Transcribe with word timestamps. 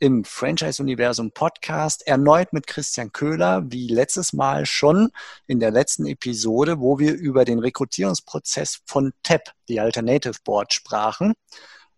im 0.00 0.24
Franchise-Universum 0.24 1.30
Podcast 1.32 2.06
erneut 2.06 2.52
mit 2.52 2.66
Christian 2.66 3.12
Köhler, 3.12 3.62
wie 3.70 3.86
letztes 3.86 4.32
Mal 4.32 4.64
schon 4.64 5.10
in 5.46 5.60
der 5.60 5.70
letzten 5.70 6.06
Episode, 6.06 6.80
wo 6.80 6.98
wir 6.98 7.14
über 7.14 7.44
den 7.44 7.58
Rekrutierungsprozess 7.58 8.80
von 8.86 9.12
TEP, 9.22 9.52
die 9.68 9.78
Alternative 9.78 10.38
Board, 10.42 10.72
sprachen. 10.72 11.34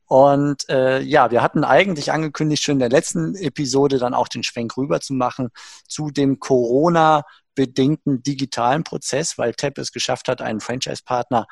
Und 0.07 0.69
äh, 0.69 1.01
ja, 1.01 1.31
wir 1.31 1.43
hatten 1.43 1.65
eigentlich 1.65 2.12
angekündigt, 2.12 2.65
schon 2.65 2.75
in 2.75 2.81
der 2.81 2.91
letzten 2.91 3.37
Episode 3.37 3.99
dann 3.99 4.15
auch 4.15 4.29
den 4.29 4.43
Schwenk 4.43 4.77
rüber 4.77 5.01
zu 5.01 5.15
machen 5.15 5.51
zu 5.89 6.11
dem 6.11 6.41
Corona-bedingten 6.41 8.23
digitalen 8.23 8.83
Prozess, 8.83 9.39
weil 9.39 9.55
TEP 9.55 9.79
es 9.79 9.93
geschafft 9.93 10.27
hat, 10.27 10.43
einen 10.43 10.61
Franchise-Partner 10.61 11.47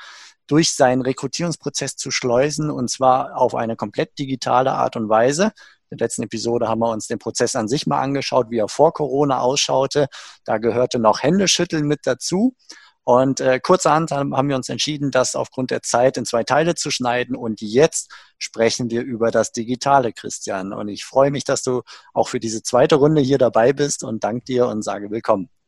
durch 0.48 0.74
seinen 0.74 1.02
Rekrutierungsprozess 1.02 1.94
zu 1.94 2.10
schleusen 2.10 2.70
und 2.70 2.90
zwar 2.90 3.36
auf 3.36 3.54
eine 3.54 3.76
komplett 3.76 4.18
digitale 4.18 4.72
Art 4.72 4.96
und 4.96 5.08
Weise. 5.08 5.52
In 5.90 5.98
der 5.98 6.06
letzten 6.06 6.22
Episode 6.22 6.68
haben 6.68 6.80
wir 6.80 6.90
uns 6.90 7.08
den 7.08 7.18
Prozess 7.18 7.56
an 7.56 7.68
sich 7.68 7.86
mal 7.86 8.00
angeschaut, 8.00 8.46
wie 8.50 8.58
er 8.58 8.68
vor 8.68 8.92
Corona 8.92 9.40
ausschaute. 9.40 10.06
Da 10.44 10.58
gehörte 10.58 10.98
noch 10.98 11.22
Händeschütteln 11.22 11.86
mit 11.86 12.00
dazu. 12.04 12.54
Und 13.02 13.40
äh, 13.40 13.58
kurzerhand 13.60 14.12
haben 14.12 14.48
wir 14.48 14.54
uns 14.54 14.68
entschieden, 14.68 15.10
das 15.10 15.34
aufgrund 15.34 15.72
der 15.72 15.82
Zeit 15.82 16.16
in 16.16 16.24
zwei 16.24 16.44
Teile 16.44 16.76
zu 16.76 16.90
schneiden. 16.90 17.34
Und 17.34 17.60
jetzt 17.60 18.10
sprechen 18.38 18.90
wir 18.90 19.02
über 19.02 19.30
das 19.30 19.52
Digitale, 19.52 20.12
Christian. 20.12 20.72
Und 20.72 20.88
ich 20.88 21.04
freue 21.04 21.30
mich, 21.30 21.44
dass 21.44 21.62
du 21.62 21.82
auch 22.14 22.28
für 22.28 22.40
diese 22.40 22.62
zweite 22.62 22.96
Runde 22.96 23.20
hier 23.20 23.38
dabei 23.38 23.72
bist 23.72 24.04
und 24.04 24.22
danke 24.22 24.44
dir 24.44 24.68
und 24.68 24.82
sage 24.82 25.10
willkommen. 25.10 25.59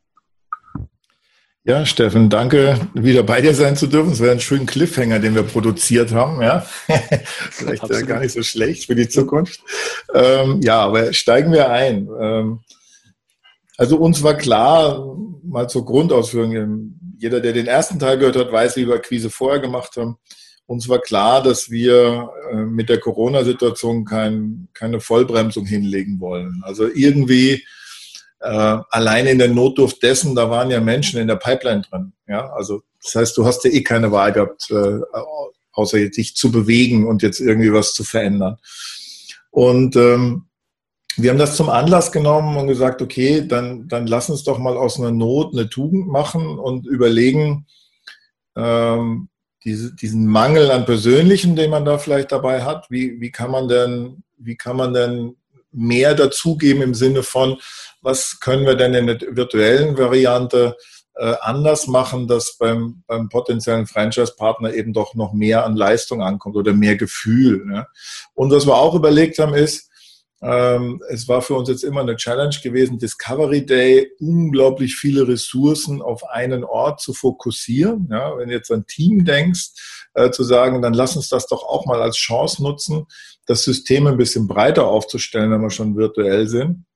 Ja, 1.64 1.86
Steffen, 1.86 2.28
danke, 2.28 2.88
wieder 2.92 3.22
bei 3.22 3.40
dir 3.40 3.54
sein 3.54 3.76
zu 3.76 3.86
dürfen. 3.86 4.10
Es 4.10 4.20
wäre 4.20 4.32
ein 4.32 4.40
schöner 4.40 4.66
Cliffhanger, 4.66 5.20
den 5.20 5.36
wir 5.36 5.44
produziert 5.44 6.10
haben. 6.10 6.42
Ja, 6.42 6.66
vielleicht 7.50 7.88
äh, 7.88 8.02
gar 8.02 8.18
nicht 8.18 8.32
so 8.32 8.42
schlecht 8.42 8.86
für 8.86 8.96
die 8.96 9.08
Zukunft. 9.08 9.60
Ähm, 10.12 10.60
ja, 10.64 10.80
aber 10.80 11.12
steigen 11.12 11.52
wir 11.52 11.70
ein. 11.70 12.08
Ähm, 12.20 12.60
also 13.76 13.96
uns 13.96 14.24
war 14.24 14.34
klar, 14.34 15.16
mal 15.44 15.68
zur 15.68 15.84
Grundausführung, 15.84 16.96
jeder, 17.18 17.38
der 17.38 17.52
den 17.52 17.68
ersten 17.68 18.00
Teil 18.00 18.18
gehört 18.18 18.36
hat, 18.36 18.50
weiß, 18.50 18.76
wie 18.76 18.88
wir 18.88 18.98
Quise 18.98 19.30
vorher 19.30 19.60
gemacht 19.60 19.96
haben. 19.96 20.16
Uns 20.66 20.88
war 20.88 20.98
klar, 20.98 21.44
dass 21.44 21.70
wir 21.70 22.28
äh, 22.50 22.56
mit 22.56 22.88
der 22.88 22.98
Corona-Situation 22.98 24.04
kein, 24.04 24.66
keine 24.74 24.98
Vollbremsung 24.98 25.66
hinlegen 25.66 26.18
wollen. 26.18 26.60
Also 26.64 26.88
irgendwie 26.92 27.64
äh, 28.42 28.78
alleine 28.90 29.30
in 29.30 29.38
der 29.38 29.48
Notdurft 29.48 30.02
dessen, 30.02 30.34
da 30.34 30.50
waren 30.50 30.70
ja 30.70 30.80
Menschen 30.80 31.20
in 31.20 31.28
der 31.28 31.36
Pipeline 31.36 31.82
drin. 31.82 32.12
Ja, 32.26 32.50
also 32.52 32.82
das 33.02 33.14
heißt, 33.14 33.36
du 33.36 33.44
hast 33.44 33.64
ja 33.64 33.70
eh 33.70 33.82
keine 33.82 34.10
Wahl 34.12 34.32
gehabt, 34.32 34.70
äh, 34.70 35.00
außer 35.72 35.98
dich 36.08 36.36
zu 36.36 36.50
bewegen 36.52 37.06
und 37.06 37.22
jetzt 37.22 37.40
irgendwie 37.40 37.72
was 37.72 37.94
zu 37.94 38.04
verändern. 38.04 38.56
Und 39.50 39.96
ähm, 39.96 40.46
wir 41.16 41.30
haben 41.30 41.38
das 41.38 41.56
zum 41.56 41.68
Anlass 41.68 42.10
genommen 42.10 42.56
und 42.56 42.68
gesagt, 42.68 43.02
okay, 43.02 43.46
dann, 43.46 43.86
dann 43.88 44.06
lass 44.06 44.30
uns 44.30 44.44
doch 44.44 44.58
mal 44.58 44.76
aus 44.76 44.98
einer 44.98 45.10
Not 45.10 45.52
eine 45.52 45.68
Tugend 45.68 46.08
machen 46.08 46.58
und 46.58 46.86
überlegen, 46.86 47.66
ähm, 48.56 49.28
diese, 49.64 49.94
diesen 49.94 50.26
Mangel 50.26 50.70
an 50.70 50.84
Persönlichen, 50.84 51.54
den 51.54 51.70
man 51.70 51.84
da 51.84 51.98
vielleicht 51.98 52.32
dabei 52.32 52.64
hat, 52.64 52.90
wie, 52.90 53.20
wie 53.20 53.30
kann 53.30 53.50
man 53.50 53.68
denn, 53.68 54.24
wie 54.38 54.56
kann 54.56 54.76
man 54.76 54.94
denn 54.94 55.36
mehr 55.70 56.14
dazugeben 56.14 56.82
im 56.82 56.94
Sinne 56.94 57.22
von, 57.22 57.58
was 58.02 58.40
können 58.40 58.66
wir 58.66 58.74
denn 58.74 58.94
in 58.94 59.06
der 59.06 59.20
virtuellen 59.30 59.96
Variante 59.96 60.76
äh, 61.14 61.34
anders 61.40 61.86
machen, 61.86 62.26
dass 62.26 62.56
beim, 62.58 63.02
beim 63.06 63.28
potenziellen 63.28 63.86
Franchise-Partner 63.86 64.74
eben 64.74 64.92
doch 64.92 65.14
noch 65.14 65.32
mehr 65.32 65.64
an 65.64 65.76
Leistung 65.76 66.22
ankommt 66.22 66.56
oder 66.56 66.72
mehr 66.72 66.96
Gefühl. 66.96 67.64
Ne? 67.66 67.86
Und 68.34 68.50
was 68.50 68.66
wir 68.66 68.76
auch 68.76 68.94
überlegt 68.94 69.38
haben, 69.38 69.54
ist, 69.54 69.90
ähm, 70.42 71.00
es 71.08 71.28
war 71.28 71.40
für 71.40 71.54
uns 71.54 71.68
jetzt 71.68 71.84
immer 71.84 72.00
eine 72.00 72.16
Challenge 72.16 72.56
gewesen, 72.62 72.98
Discovery 72.98 73.64
Day 73.64 74.10
unglaublich 74.18 74.96
viele 74.96 75.28
Ressourcen 75.28 76.02
auf 76.02 76.24
einen 76.24 76.64
Ort 76.64 77.00
zu 77.00 77.14
fokussieren. 77.14 78.08
Ja, 78.10 78.36
wenn 78.36 78.48
du 78.48 78.54
jetzt 78.54 78.72
an 78.72 78.86
Team 78.86 79.24
denkst, 79.24 80.08
äh, 80.14 80.30
zu 80.30 80.42
sagen, 80.42 80.82
dann 80.82 80.94
lass 80.94 81.14
uns 81.14 81.28
das 81.28 81.46
doch 81.46 81.62
auch 81.62 81.86
mal 81.86 82.02
als 82.02 82.16
Chance 82.16 82.60
nutzen, 82.62 83.06
das 83.46 83.62
System 83.62 84.06
ein 84.08 84.16
bisschen 84.16 84.48
breiter 84.48 84.86
aufzustellen, 84.88 85.52
wenn 85.52 85.62
wir 85.62 85.70
schon 85.70 85.96
virtuell 85.96 86.48
sind 86.48 86.86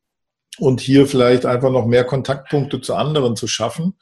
und 0.58 0.80
hier 0.80 1.06
vielleicht 1.06 1.46
einfach 1.46 1.70
noch 1.70 1.86
mehr 1.86 2.04
Kontaktpunkte 2.04 2.80
zu 2.80 2.94
anderen 2.94 3.36
zu 3.36 3.46
schaffen. 3.46 3.98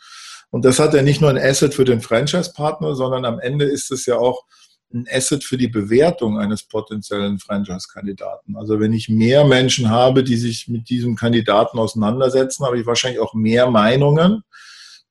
Und 0.51 0.65
das 0.65 0.79
hat 0.79 0.95
ja 0.95 1.03
nicht 1.03 1.21
nur 1.21 1.31
ein 1.31 1.39
Asset 1.39 1.75
für 1.75 1.85
den 1.85 2.01
Franchise-Partner, 2.01 2.95
sondern 2.95 3.25
am 3.25 3.41
Ende 3.41 3.65
ist 3.65 3.91
es 3.91 4.07
ja 4.07 4.17
auch 4.17 4.45
ein 4.93 5.07
Asset 5.11 5.43
für 5.43 5.57
die 5.57 5.69
Bewertung 5.69 6.39
eines 6.39 6.63
potenziellen 6.63 7.39
Franchise-Kandidaten. 7.41 8.57
Also 8.57 8.79
wenn 8.79 8.93
ich 8.93 9.09
mehr 9.09 9.45
Menschen 9.45 9.91
habe, 9.91 10.23
die 10.23 10.37
sich 10.37 10.69
mit 10.69 10.89
diesem 10.89 11.17
Kandidaten 11.17 11.79
auseinandersetzen, 11.79 12.65
habe 12.65 12.79
ich 12.79 12.87
wahrscheinlich 12.87 13.21
auch 13.21 13.35
mehr 13.35 13.69
Meinungen, 13.69 14.45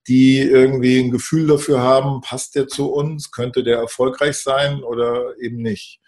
die 0.08 0.40
irgendwie 0.40 1.00
ein 1.00 1.12
Gefühl 1.12 1.48
dafür 1.48 1.82
haben, 1.82 2.22
passt 2.22 2.56
der 2.56 2.68
zu 2.68 2.92
uns, 2.92 3.32
könnte 3.32 3.64
der 3.64 3.78
erfolgreich 3.78 4.38
sein 4.38 4.84
oder 4.84 5.38
eben 5.40 5.62
nicht. 5.62 6.00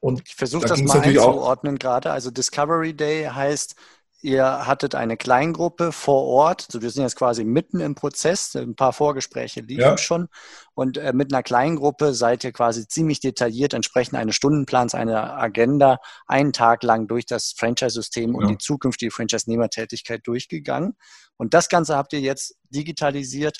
Und 0.00 0.22
ich 0.26 0.34
versuche 0.34 0.62
da 0.62 0.68
das 0.70 0.82
mal 0.82 1.00
einzuordnen 1.00 1.78
gerade. 1.78 2.10
Also 2.10 2.30
Discovery 2.30 2.94
Day 2.94 3.24
heißt, 3.24 3.76
Ihr 4.24 4.68
hattet 4.68 4.94
eine 4.94 5.16
Kleingruppe 5.16 5.90
vor 5.90 6.22
Ort, 6.22 6.66
also 6.68 6.80
wir 6.80 6.90
sind 6.90 7.02
jetzt 7.02 7.16
quasi 7.16 7.44
mitten 7.44 7.80
im 7.80 7.96
Prozess, 7.96 8.54
ein 8.54 8.76
paar 8.76 8.92
Vorgespräche 8.92 9.62
liefen 9.62 9.80
ja. 9.80 9.98
schon 9.98 10.28
und 10.74 10.96
äh, 10.96 11.12
mit 11.12 11.32
einer 11.32 11.42
Kleingruppe 11.42 12.14
seid 12.14 12.44
ihr 12.44 12.52
quasi 12.52 12.86
ziemlich 12.86 13.18
detailliert 13.18 13.74
entsprechend 13.74 14.16
eines 14.16 14.36
Stundenplans, 14.36 14.94
einer 14.94 15.36
Agenda 15.36 15.98
einen 16.28 16.52
Tag 16.52 16.84
lang 16.84 17.08
durch 17.08 17.26
das 17.26 17.52
Franchise-System 17.56 18.30
ja. 18.30 18.36
und 18.38 18.48
die 18.48 18.58
zukünftige 18.58 19.10
Franchise-Nehmertätigkeit 19.10 20.24
durchgegangen. 20.24 20.96
Und 21.36 21.52
das 21.52 21.68
Ganze 21.68 21.96
habt 21.96 22.12
ihr 22.12 22.20
jetzt 22.20 22.54
digitalisiert 22.70 23.58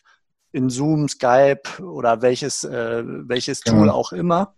in 0.53 0.71
Zoom, 0.71 1.09
Skype 1.09 1.83
oder 1.83 2.23
welches, 2.23 2.63
äh, 2.63 3.03
welches 3.05 3.63
Tool 3.63 3.89
ja. 3.89 3.93
auch 3.93 4.13
immer 4.13 4.55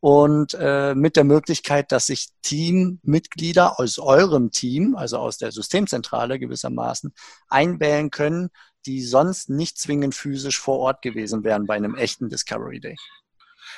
und 0.00 0.54
äh, 0.58 0.94
mit 0.94 1.16
der 1.16 1.24
Möglichkeit, 1.24 1.92
dass 1.92 2.06
sich 2.06 2.28
Teammitglieder 2.42 3.80
aus 3.80 3.98
eurem 3.98 4.50
Team, 4.50 4.94
also 4.96 5.18
aus 5.18 5.38
der 5.38 5.52
Systemzentrale 5.52 6.38
gewissermaßen, 6.38 7.12
einwählen 7.48 8.10
können, 8.10 8.50
die 8.86 9.02
sonst 9.02 9.50
nicht 9.50 9.78
zwingend 9.78 10.14
physisch 10.14 10.58
vor 10.58 10.78
Ort 10.78 11.02
gewesen 11.02 11.44
wären 11.44 11.66
bei 11.66 11.74
einem 11.74 11.94
echten 11.94 12.28
Discovery 12.28 12.80
Day. 12.80 12.96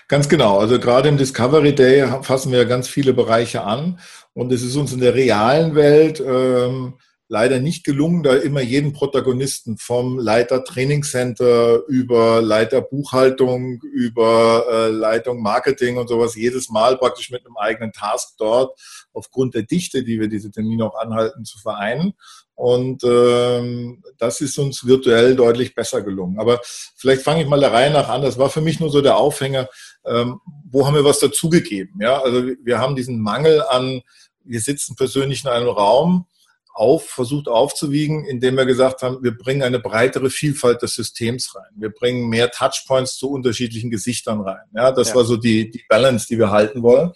Ganz 0.09 0.29
genau. 0.29 0.59
Also 0.59 0.79
gerade 0.79 1.09
im 1.09 1.17
Discovery 1.17 1.75
Day 1.75 2.07
fassen 2.23 2.53
wir 2.53 2.65
ganz 2.65 2.89
viele 2.89 3.13
Bereiche 3.15 3.63
an 3.63 3.99
und 4.35 4.53
es 4.53 4.63
ist 4.63 4.77
uns 4.77 4.93
in 4.93 5.01
der 5.01 5.15
realen 5.15 5.75
Welt 5.75 6.21
ähm, 6.21 6.95
leider 7.31 7.61
nicht 7.61 7.85
gelungen, 7.85 8.25
da 8.25 8.35
immer 8.35 8.61
jeden 8.61 8.93
Protagonisten 8.93 9.79
vom 9.79 10.19
Leiter 10.19 10.65
Trainingscenter 10.65 11.87
über 11.87 12.43
Leiter 12.43 12.83
Buchhaltung, 12.83 13.81
über 13.83 14.65
äh, 14.69 14.89
Leitung 14.89 15.41
Marketing 15.41 15.97
und 15.97 16.09
sowas 16.09 16.35
jedes 16.35 16.71
Mal 16.71 16.99
praktisch 16.99 17.31
mit 17.31 17.47
einem 17.47 17.57
eigenen 17.57 17.93
Task 17.93 18.35
dort 18.37 18.77
aufgrund 19.13 19.55
der 19.55 19.63
Dichte, 19.63 20.03
die 20.03 20.19
wir 20.19 20.27
diese 20.27 20.51
Termine 20.51 20.85
auch 20.85 20.99
anhalten, 21.01 21.45
zu 21.45 21.61
vereinen. 21.61 22.15
Und 22.57 23.05
ähm, 23.05 24.03
das 24.19 24.41
ist 24.41 24.59
uns 24.59 24.85
virtuell 24.85 25.37
deutlich 25.37 25.77
besser 25.77 26.03
gelungen. 26.03 26.41
Aber 26.41 26.61
vielleicht 26.97 27.23
fange 27.23 27.43
ich 27.43 27.49
mal 27.49 27.61
der 27.61 27.73
Reihe 27.73 27.93
nach 27.93 28.09
an. 28.09 28.23
Das 28.23 28.39
war 28.39 28.51
für 28.51 28.61
mich 28.61 28.81
nur 28.81 28.91
so 28.91 29.03
der 29.03 29.17
Aufhänger. 29.17 29.69
Ähm, 30.05 30.41
wo 30.69 30.85
haben 30.85 30.97
wir 30.97 31.05
was 31.05 31.21
dazugegeben? 31.21 32.01
Ja, 32.03 32.21
also 32.21 32.43
wir 32.61 32.81
haben 32.81 32.97
diesen 32.97 33.21
Mangel 33.21 33.63
an, 33.63 34.03
wir 34.43 34.61
sitzen 34.61 34.97
persönlich 34.97 35.45
in 35.45 35.51
einem 35.51 35.69
Raum 35.69 36.27
auf, 36.73 37.09
versucht 37.09 37.49
aufzuwiegen, 37.49 38.25
indem 38.25 38.57
wir 38.57 38.65
gesagt 38.65 39.03
haben, 39.03 39.23
wir 39.23 39.37
bringen 39.37 39.63
eine 39.63 39.81
breitere 39.81 40.31
Vielfalt 40.31 40.83
des 40.83 40.95
Systems 40.95 41.55
rein. 41.55 41.71
Wir 41.77 41.91
bringen 41.91 42.29
mehr 42.29 42.51
Touchpoints 42.51 43.17
zu 43.17 43.31
unterschiedlichen 43.31 43.91
Gesichtern 43.91 44.41
rein. 44.41 44.65
Ja, 44.75 44.93
das 44.93 45.11
ja. 45.11 45.15
war 45.17 45.25
so 45.25 45.37
die, 45.37 45.71
die 45.71 45.85
Balance, 45.89 46.27
die 46.29 46.39
wir 46.39 46.51
halten 46.51 46.83
wollen. 46.83 47.13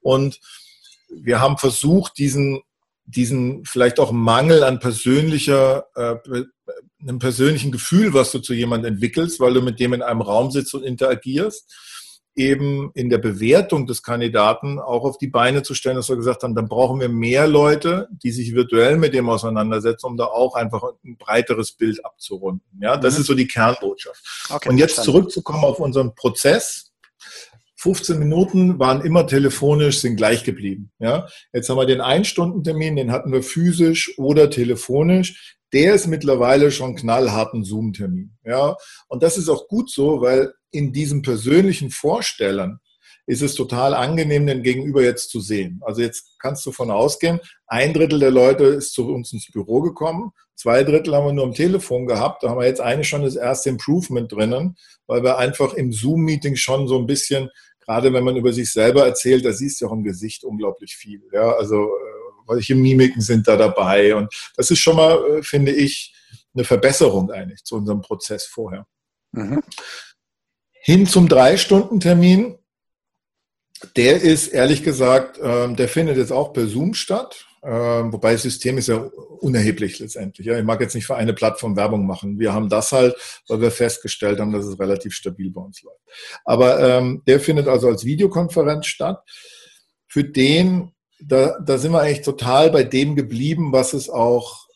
Und 0.00 0.40
wir 1.10 1.40
haben 1.40 1.58
versucht, 1.58 2.18
diesen, 2.18 2.60
diesen 3.06 3.64
vielleicht 3.64 3.98
auch 3.98 4.12
Mangel 4.12 4.62
an 4.62 4.78
persönlicher, 4.78 5.86
äh, 5.94 6.16
einem 7.00 7.18
persönlichen 7.18 7.72
Gefühl, 7.72 8.12
was 8.12 8.30
du 8.32 8.40
zu 8.40 8.52
jemandem 8.52 8.94
entwickelst, 8.94 9.40
weil 9.40 9.54
du 9.54 9.62
mit 9.62 9.80
dem 9.80 9.94
in 9.94 10.02
einem 10.02 10.20
Raum 10.20 10.50
sitzt 10.50 10.74
und 10.74 10.84
interagierst, 10.84 11.72
eben 12.34 12.90
in 12.94 13.10
der 13.10 13.18
Bewertung 13.18 13.86
des 13.86 14.02
Kandidaten 14.02 14.78
auch 14.78 15.04
auf 15.04 15.18
die 15.18 15.26
Beine 15.26 15.62
zu 15.62 15.74
stellen, 15.74 15.96
dass 15.96 16.08
wir 16.08 16.16
gesagt 16.16 16.42
haben, 16.42 16.54
dann 16.54 16.68
brauchen 16.68 17.00
wir 17.00 17.08
mehr 17.08 17.46
Leute, 17.48 18.08
die 18.10 18.30
sich 18.30 18.54
virtuell 18.54 18.96
mit 18.96 19.12
dem 19.12 19.28
auseinandersetzen, 19.28 20.06
um 20.06 20.16
da 20.16 20.26
auch 20.26 20.54
einfach 20.54 20.82
ein 21.04 21.16
breiteres 21.16 21.72
Bild 21.72 22.04
abzurunden. 22.04 22.66
Ja, 22.80 22.96
das 22.96 23.14
mhm. 23.14 23.20
ist 23.20 23.26
so 23.26 23.34
die 23.34 23.48
Kernbotschaft. 23.48 24.48
Okay, 24.50 24.68
Und 24.68 24.78
jetzt 24.78 24.94
verstanden. 24.94 25.18
zurückzukommen 25.18 25.64
auf 25.64 25.80
unseren 25.80 26.14
Prozess. 26.14 26.92
15 27.76 28.18
Minuten 28.18 28.78
waren 28.78 29.02
immer 29.02 29.26
telefonisch, 29.26 30.00
sind 30.00 30.16
gleich 30.16 30.42
geblieben. 30.42 30.90
Ja, 30.98 31.28
jetzt 31.52 31.68
haben 31.68 31.76
wir 31.76 31.86
den 31.86 32.00
Ein-Stunden-Termin, 32.00 32.96
den 32.96 33.12
hatten 33.12 33.32
wir 33.32 33.42
physisch 33.42 34.18
oder 34.18 34.50
telefonisch. 34.50 35.56
Der 35.72 35.94
ist 35.94 36.06
mittlerweile 36.06 36.70
schon 36.70 36.96
knallharten 36.96 37.62
Zoom-Termin. 37.62 38.36
Ja, 38.44 38.76
und 39.06 39.22
das 39.22 39.38
ist 39.38 39.48
auch 39.48 39.68
gut 39.68 39.90
so, 39.90 40.20
weil 40.20 40.52
in 40.70 40.92
diesem 40.92 41.22
persönlichen 41.22 41.90
Vorstellen 41.90 42.80
ist 43.26 43.42
es 43.42 43.54
total 43.54 43.94
angenehm, 43.94 44.46
den 44.46 44.62
Gegenüber 44.62 45.02
jetzt 45.02 45.30
zu 45.30 45.40
sehen. 45.40 45.80
Also 45.84 46.00
jetzt 46.00 46.38
kannst 46.38 46.64
du 46.64 46.72
von 46.72 46.90
ausgehen, 46.90 47.40
ein 47.66 47.92
Drittel 47.92 48.18
der 48.18 48.30
Leute 48.30 48.64
ist 48.64 48.94
zu 48.94 49.06
uns 49.08 49.32
ins 49.32 49.50
Büro 49.52 49.82
gekommen, 49.82 50.32
zwei 50.58 50.82
Drittel 50.82 51.14
haben 51.14 51.26
wir 51.26 51.32
nur 51.32 51.44
am 51.44 51.54
Telefon 51.54 52.06
gehabt. 52.06 52.42
Da 52.42 52.50
haben 52.50 52.58
wir 52.58 52.66
jetzt 52.66 52.80
eigentlich 52.80 53.08
schon 53.08 53.22
das 53.22 53.36
erste 53.36 53.68
Improvement 53.68 54.32
drinnen, 54.32 54.76
weil 55.06 55.22
wir 55.22 55.38
einfach 55.38 55.74
im 55.74 55.92
Zoom-Meeting 55.92 56.56
schon 56.56 56.88
so 56.88 56.98
ein 56.98 57.06
bisschen, 57.06 57.50
gerade 57.80 58.12
wenn 58.12 58.24
man 58.24 58.36
über 58.36 58.52
sich 58.52 58.72
selber 58.72 59.06
erzählt, 59.06 59.44
da 59.44 59.52
siehst 59.52 59.80
du 59.80 59.86
auch 59.86 59.92
im 59.92 60.04
Gesicht 60.04 60.44
unglaublich 60.44 60.96
viel. 60.96 61.22
Ja, 61.32 61.52
also 61.52 61.84
äh, 61.84 62.48
welche 62.48 62.74
Mimiken 62.74 63.20
sind 63.20 63.46
da 63.46 63.56
dabei? 63.56 64.14
Und 64.14 64.34
das 64.56 64.70
ist 64.70 64.80
schon 64.80 64.96
mal, 64.96 65.38
äh, 65.38 65.42
finde 65.42 65.72
ich, 65.72 66.14
eine 66.54 66.64
Verbesserung 66.64 67.30
eigentlich 67.30 67.62
zu 67.62 67.76
unserem 67.76 68.00
Prozess 68.00 68.46
vorher. 68.46 68.86
Mhm. 69.32 69.62
Hin 70.80 71.06
zum 71.06 71.28
Drei-Stunden-Termin. 71.28 72.58
Der 73.96 74.20
ist 74.20 74.48
ehrlich 74.48 74.82
gesagt, 74.82 75.38
ähm, 75.42 75.76
der 75.76 75.88
findet 75.88 76.16
jetzt 76.16 76.32
auch 76.32 76.52
per 76.52 76.66
Zoom 76.66 76.94
statt. 76.94 77.46
Ähm, 77.62 78.12
wobei 78.12 78.32
das 78.32 78.42
System 78.42 78.78
ist 78.78 78.88
ja 78.88 78.96
unerheblich 78.96 79.98
letztendlich. 79.98 80.46
Ich 80.46 80.64
mag 80.64 80.80
jetzt 80.80 80.94
nicht 80.94 81.06
für 81.06 81.16
eine 81.16 81.32
Plattform 81.32 81.76
Werbung 81.76 82.06
machen. 82.06 82.38
Wir 82.38 82.52
haben 82.52 82.68
das 82.68 82.92
halt, 82.92 83.16
weil 83.48 83.60
wir 83.60 83.70
festgestellt 83.70 84.38
haben, 84.38 84.52
dass 84.52 84.64
es 84.64 84.78
relativ 84.78 85.12
stabil 85.12 85.50
bei 85.50 85.60
uns 85.60 85.82
läuft. 85.82 86.00
Aber 86.44 86.80
ähm, 86.80 87.22
der 87.26 87.40
findet 87.40 87.66
also 87.66 87.88
als 87.88 88.04
Videokonferenz 88.04 88.86
statt. 88.86 89.22
Für 90.06 90.24
den, 90.24 90.92
da, 91.20 91.58
da 91.64 91.78
sind 91.78 91.92
wir 91.92 92.00
eigentlich 92.00 92.24
total 92.24 92.70
bei 92.70 92.84
dem 92.84 93.16
geblieben, 93.16 93.72
was 93.72 93.92
es 93.92 94.08
auch 94.08 94.67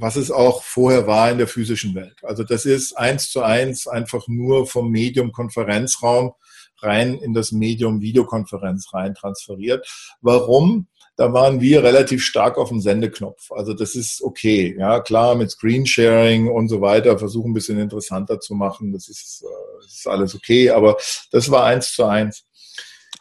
was 0.00 0.16
es 0.16 0.30
auch 0.30 0.62
vorher 0.62 1.06
war 1.06 1.30
in 1.30 1.38
der 1.38 1.48
physischen 1.48 1.94
Welt. 1.94 2.16
Also 2.22 2.44
das 2.44 2.64
ist 2.64 2.96
eins 2.96 3.30
zu 3.30 3.42
eins 3.42 3.86
einfach 3.86 4.28
nur 4.28 4.66
vom 4.66 4.90
Medium 4.90 5.32
Konferenzraum 5.32 6.32
rein 6.80 7.14
in 7.14 7.34
das 7.34 7.50
Medium 7.50 8.00
Videokonferenz 8.00 8.94
rein 8.94 9.14
transferiert. 9.14 9.86
Warum? 10.20 10.86
Da 11.16 11.32
waren 11.32 11.60
wir 11.60 11.82
relativ 11.82 12.22
stark 12.22 12.58
auf 12.58 12.68
dem 12.68 12.80
Sendeknopf. 12.80 13.50
Also 13.50 13.74
das 13.74 13.96
ist 13.96 14.22
okay. 14.22 14.76
Ja, 14.78 15.00
klar, 15.00 15.34
mit 15.34 15.50
Screensharing 15.50 16.48
und 16.48 16.68
so 16.68 16.80
weiter, 16.80 17.18
versuchen 17.18 17.50
ein 17.50 17.54
bisschen 17.54 17.80
interessanter 17.80 18.38
zu 18.38 18.54
machen. 18.54 18.92
Das 18.92 19.08
ist, 19.08 19.42
äh, 19.42 19.82
das 19.82 19.94
ist 19.94 20.06
alles 20.06 20.36
okay. 20.36 20.70
Aber 20.70 20.96
das 21.32 21.50
war 21.50 21.64
eins 21.64 21.92
zu 21.92 22.04
eins. 22.04 22.44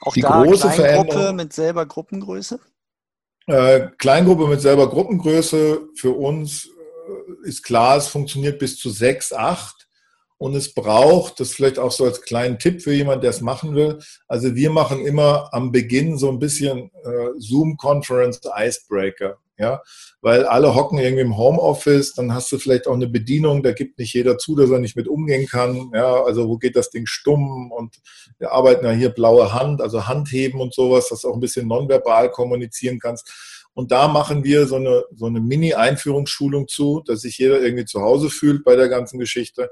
Auch 0.01 0.13
Die 0.13 0.21
da 0.21 0.44
große 0.44 0.69
Kleingruppe 0.69 1.33
mit 1.33 1.53
selber 1.53 1.88
Gruppengröße? 1.88 2.59
Äh, 3.48 3.88
Kleingruppe 3.98 4.48
mit 4.48 4.60
selber 4.60 4.90
Gruppengröße 4.90 5.90
für 5.96 6.12
uns 6.12 6.68
äh, 6.68 7.48
ist 7.48 7.64
klar, 7.64 7.96
es 7.96 8.08
funktioniert 8.08 8.60
bis 8.60 8.78
zu 8.78 8.90
sechs, 8.90 9.32
acht. 9.32 9.87
Und 10.39 10.56
es 10.56 10.74
braucht, 10.74 11.39
das 11.39 11.51
vielleicht 11.51 11.80
auch 11.80 11.92
so 11.92 12.06
als 12.06 12.22
kleinen 12.22 12.60
Tipp 12.60 12.81
für 12.81 12.94
jemanden, 12.94 13.22
der 13.22 13.31
es 13.31 13.42
machen 13.42 13.75
will. 13.75 14.00
Also 14.28 14.56
wir 14.56 14.69
machen 14.69 15.06
immer 15.06 15.50
am 15.51 15.72
Beginn 15.72 16.18
so 16.18 16.30
ein 16.30 16.39
bisschen 16.39 16.92
äh, 17.04 17.30
Zoom-Conference 17.39 18.42
Icebreaker. 18.56 19.38
Ja, 19.60 19.81
weil 20.22 20.45
alle 20.45 20.75
hocken 20.75 21.00
irgendwie 21.00 21.24
im 21.24 21.36
Homeoffice, 21.36 22.13
dann 22.13 22.31
hast 22.31 22.51
du 22.51 22.60
vielleicht 22.60 22.86
auch 22.86 22.94
eine 22.94 23.07
Bedienung, 23.07 23.63
da 23.63 23.72
gibt 23.72 23.98
nicht 23.98 24.13
jeder 24.13 24.38
zu, 24.38 24.56
dass 24.56 24.69
er 24.69 24.78
nicht 24.78 24.95
mit 24.95 25.07
umgehen 25.07 25.48
kann. 25.48 25.89
Ja, 25.95 26.24
also 26.24 26.48
wo 26.48 26.60
geht 26.60 26.75
das 26.75 26.92
Ding 26.92 27.07
stumm? 27.07 27.72
Und 27.72 27.95
wir 28.38 28.51
arbeiten 28.51 28.86
ja 28.86 28.92
hier 28.92 29.10
blaue 29.10 29.54
Hand, 29.54 29.81
also 29.81 30.07
Handheben 30.07 30.62
und 30.62 30.75
sowas, 30.75 31.10
dass 31.10 31.22
du 31.22 31.30
auch 31.30 31.34
ein 31.34 31.39
bisschen 31.39 31.68
nonverbal 31.68 32.30
kommunizieren 32.30 33.00
kannst. 33.00 33.68
Und 33.74 33.92
da 33.92 34.07
machen 34.07 34.44
wir 34.44 34.68
so 34.68 34.75
eine, 34.75 35.06
so 35.16 35.25
eine 35.25 35.39
Mini-Einführungsschulung 35.39 36.68
zu, 36.68 37.01
dass 37.07 37.22
sich 37.22 37.39
jeder 37.39 37.60
irgendwie 37.60 37.86
zu 37.86 38.01
Hause 38.01 38.30
fühlt 38.30 38.63
bei 38.63 38.75
der 38.75 38.89
ganzen 38.89 39.18
Geschichte 39.18 39.72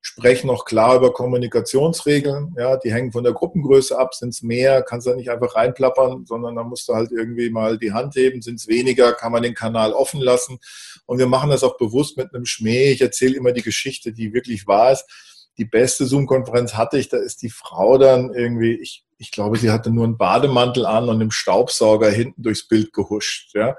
sprechen 0.00 0.48
auch 0.50 0.64
klar 0.64 0.96
über 0.96 1.12
Kommunikationsregeln. 1.12 2.54
Ja, 2.56 2.76
die 2.76 2.92
hängen 2.92 3.12
von 3.12 3.24
der 3.24 3.32
Gruppengröße 3.32 3.98
ab. 3.98 4.14
Sind 4.14 4.30
es 4.30 4.42
mehr, 4.42 4.82
kannst 4.82 5.06
du 5.06 5.14
nicht 5.14 5.30
einfach 5.30 5.54
reinplappern, 5.54 6.24
sondern 6.26 6.56
da 6.56 6.62
musst 6.62 6.88
du 6.88 6.94
halt 6.94 7.10
irgendwie 7.10 7.50
mal 7.50 7.78
die 7.78 7.92
Hand 7.92 8.14
heben. 8.14 8.42
Sind 8.42 8.56
es 8.56 8.68
weniger, 8.68 9.12
kann 9.12 9.32
man 9.32 9.42
den 9.42 9.54
Kanal 9.54 9.92
offen 9.92 10.20
lassen. 10.20 10.58
Und 11.06 11.18
wir 11.18 11.26
machen 11.26 11.50
das 11.50 11.64
auch 11.64 11.76
bewusst 11.78 12.16
mit 12.16 12.34
einem 12.34 12.46
Schmäh. 12.46 12.90
Ich 12.92 13.00
erzähle 13.00 13.36
immer 13.36 13.52
die 13.52 13.62
Geschichte, 13.62 14.12
die 14.12 14.32
wirklich 14.32 14.66
wahr 14.66 14.92
ist. 14.92 15.04
Die 15.58 15.64
beste 15.64 16.06
Zoom-Konferenz 16.06 16.74
hatte 16.74 16.98
ich, 16.98 17.08
da 17.08 17.16
ist 17.16 17.42
die 17.42 17.50
Frau 17.50 17.98
dann 17.98 18.32
irgendwie, 18.32 18.74
ich, 18.74 19.04
ich 19.18 19.32
glaube, 19.32 19.58
sie 19.58 19.70
hatte 19.70 19.90
nur 19.90 20.04
einen 20.04 20.16
Bademantel 20.16 20.86
an 20.86 21.08
und 21.08 21.20
einen 21.20 21.32
Staubsauger 21.32 22.10
hinten 22.10 22.42
durchs 22.42 22.68
Bild 22.68 22.92
gehuscht. 22.92 23.50
Ja. 23.54 23.76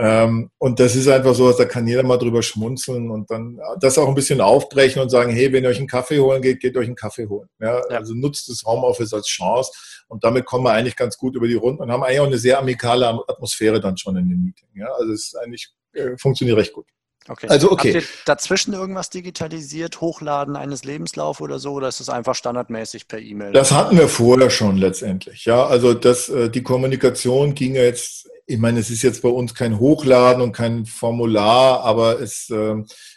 Ähm, 0.00 0.50
und 0.58 0.78
das 0.78 0.94
ist 0.94 1.08
einfach 1.08 1.34
so, 1.34 1.50
da 1.50 1.64
kann 1.64 1.88
jeder 1.88 2.04
mal 2.04 2.18
drüber 2.18 2.40
schmunzeln 2.40 3.10
und 3.10 3.32
dann 3.32 3.58
das 3.80 3.98
auch 3.98 4.06
ein 4.06 4.14
bisschen 4.14 4.40
aufbrechen 4.40 5.02
und 5.02 5.08
sagen, 5.08 5.32
hey, 5.32 5.52
wenn 5.52 5.64
ihr 5.64 5.70
euch 5.70 5.78
einen 5.78 5.88
Kaffee 5.88 6.20
holen 6.20 6.40
geht, 6.40 6.60
geht 6.60 6.76
euch 6.76 6.86
einen 6.86 6.94
Kaffee 6.94 7.26
holen. 7.26 7.48
Ja, 7.60 7.78
ja. 7.90 7.98
Also 7.98 8.14
nutzt 8.14 8.48
das 8.48 8.62
Homeoffice 8.64 9.12
als 9.12 9.26
Chance 9.26 9.72
und 10.06 10.22
damit 10.22 10.44
kommen 10.44 10.64
wir 10.64 10.72
eigentlich 10.72 10.94
ganz 10.94 11.18
gut 11.18 11.34
über 11.34 11.48
die 11.48 11.54
Runden 11.54 11.82
und 11.82 11.90
haben 11.90 12.04
eigentlich 12.04 12.20
auch 12.20 12.26
eine 12.26 12.38
sehr 12.38 12.60
amikale 12.60 13.08
Atmosphäre 13.26 13.80
dann 13.80 13.96
schon 13.96 14.16
in 14.16 14.28
dem 14.28 14.44
Meeting. 14.44 14.68
Ja, 14.74 14.86
also 15.00 15.12
es 15.12 15.26
ist 15.26 15.36
eigentlich 15.36 15.68
äh, 15.94 16.16
funktioniert 16.16 16.58
recht 16.58 16.72
gut. 16.72 16.86
Okay. 17.28 17.46
Also 17.48 17.70
okay. 17.70 17.94
Habt 17.94 18.02
ihr 18.02 18.08
dazwischen 18.24 18.72
irgendwas 18.72 19.10
digitalisiert, 19.10 20.00
Hochladen 20.00 20.56
eines 20.56 20.84
Lebenslaufs 20.84 21.40
oder 21.40 21.58
so, 21.58 21.72
oder 21.72 21.88
ist 21.88 22.00
das 22.00 22.08
einfach 22.08 22.34
standardmäßig 22.34 23.06
per 23.06 23.18
E-Mail? 23.18 23.52
Das 23.52 23.72
hatten 23.72 23.98
wir 23.98 24.08
vorher 24.08 24.50
schon 24.50 24.78
letztendlich. 24.78 25.44
Ja, 25.44 25.66
also 25.66 25.94
das, 25.94 26.28
äh, 26.28 26.48
die 26.48 26.62
Kommunikation 26.62 27.54
ging 27.54 27.74
jetzt 27.74 28.28
ich 28.50 28.58
meine, 28.58 28.80
es 28.80 28.88
ist 28.88 29.02
jetzt 29.02 29.20
bei 29.20 29.28
uns 29.28 29.54
kein 29.54 29.78
Hochladen 29.78 30.42
und 30.42 30.52
kein 30.52 30.86
Formular, 30.86 31.82
aber 31.82 32.18
es, 32.18 32.48
äh, 32.48 32.76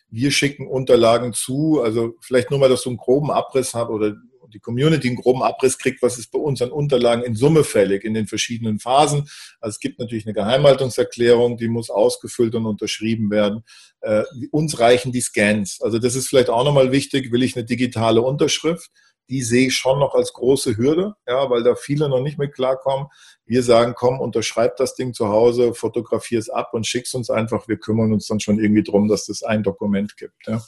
wir 0.10 0.32
schicken 0.32 0.68
Unterlagen 0.68 1.32
zu. 1.32 1.82
Also 1.82 2.16
vielleicht 2.20 2.52
nur 2.52 2.60
mal, 2.60 2.68
dass 2.68 2.84
du 2.84 2.90
einen 2.90 2.98
groben 2.98 3.32
Abriss 3.32 3.74
hast 3.74 3.88
oder 3.88 4.18
die 4.54 4.60
Community 4.60 5.08
einen 5.08 5.18
groben 5.18 5.44
Abriss 5.44 5.78
kriegt, 5.78 6.02
was 6.02 6.18
ist 6.18 6.32
bei 6.32 6.40
uns 6.40 6.62
an 6.62 6.72
Unterlagen 6.72 7.24
in 7.24 7.36
Summe 7.36 7.64
fällig 7.64 8.04
in 8.04 8.14
den 8.14 8.28
verschiedenen 8.28 8.80
Phasen. 8.80 9.30
Also 9.60 9.76
es 9.76 9.80
gibt 9.80 10.00
natürlich 10.00 10.26
eine 10.26 10.34
Geheimhaltungserklärung, 10.34 11.58
die 11.58 11.68
muss 11.68 11.90
ausgefüllt 11.90 12.56
und 12.56 12.66
unterschrieben 12.66 13.32
werden. 13.32 13.64
Äh, 14.02 14.24
uns 14.52 14.80
reichen 14.80 15.12
die 15.12 15.22
Scans. 15.22 15.80
Also 15.82 16.00
das 16.00 16.16
ist 16.16 16.28
vielleicht 16.28 16.50
auch 16.50 16.64
nochmal 16.64 16.92
wichtig, 16.92 17.32
will 17.32 17.44
ich 17.44 17.56
eine 17.56 17.66
digitale 17.66 18.22
Unterschrift 18.22 18.90
die 19.32 19.42
sehe 19.42 19.68
ich 19.68 19.76
schon 19.76 19.98
noch 19.98 20.14
als 20.14 20.34
große 20.34 20.76
Hürde, 20.76 21.16
ja, 21.26 21.50
weil 21.50 21.64
da 21.64 21.74
viele 21.76 22.10
noch 22.10 22.20
nicht 22.20 22.38
mit 22.38 22.54
klarkommen. 22.54 23.08
Wir 23.46 23.64
sagen, 23.64 23.94
komm, 23.96 24.20
unterschreib 24.20 24.76
das 24.76 24.96
Ding 24.96 25.14
zu 25.14 25.30
Hause, 25.30 25.74
fotografier 25.74 26.38
es 26.38 26.50
ab 26.50 26.74
und 26.74 26.86
schick's 26.86 27.14
uns 27.14 27.30
einfach. 27.30 27.68
Wir 27.70 27.78
kümmern 27.78 28.12
uns 28.12 28.28
dann 28.28 28.42
schon 28.42 28.60
irgendwie 28.60 28.84
drum, 28.84 29.08
dass 29.08 29.28
das 29.28 29.42
ein 29.42 29.64
Dokument 29.64 30.18
gibt. 30.18 30.48
Ja. 30.48 30.62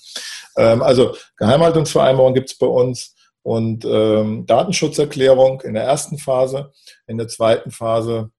Ähm, 0.56 0.82
also 0.82 1.14
Geheimhaltungsvereinbarung 1.36 2.34
gibt's 2.34 2.58
bei 2.58 2.68
uns 2.68 3.16
und 3.44 3.86
ähm, 3.86 4.46
Datenschutzerklärung 4.46 5.62
in 5.62 5.74
der 5.74 5.84
ersten 5.84 6.18
Phase. 6.18 6.72
In 7.08 7.18
der 7.18 7.28
zweiten 7.28 7.72
Phase 7.72 8.32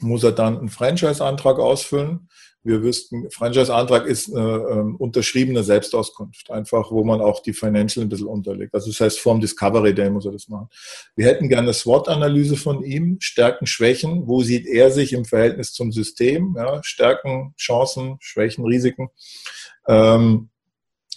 muss 0.00 0.24
er 0.24 0.32
dann 0.32 0.58
einen 0.58 0.68
Franchise-Antrag 0.68 1.58
ausfüllen. 1.58 2.28
Wir 2.64 2.82
wüssten, 2.82 3.30
Franchise-Antrag 3.30 4.06
ist 4.06 4.34
eine 4.34 4.56
äh, 4.56 5.02
unterschriebene 5.02 5.62
Selbstauskunft, 5.62 6.50
einfach, 6.50 6.90
wo 6.90 7.04
man 7.04 7.20
auch 7.20 7.42
die 7.42 7.52
Financial 7.52 8.04
ein 8.04 8.08
bisschen 8.08 8.26
unterlegt. 8.26 8.74
Also 8.74 8.90
das 8.90 9.00
heißt, 9.00 9.20
vorm 9.20 9.40
Discovery 9.40 9.94
Day 9.94 10.08
muss 10.08 10.24
er 10.24 10.32
das 10.32 10.48
machen. 10.48 10.68
Wir 11.14 11.26
hätten 11.26 11.48
gerne 11.48 11.64
eine 11.64 11.74
SWOT-Analyse 11.74 12.56
von 12.56 12.82
ihm, 12.82 13.18
Stärken, 13.20 13.66
Schwächen, 13.66 14.26
wo 14.26 14.42
sieht 14.42 14.66
er 14.66 14.90
sich 14.90 15.12
im 15.12 15.26
Verhältnis 15.26 15.74
zum 15.74 15.92
System, 15.92 16.56
ja, 16.56 16.82
Stärken, 16.82 17.54
Chancen, 17.58 18.16
Schwächen, 18.20 18.64
Risiken. 18.64 19.10
Ähm, 19.86 20.48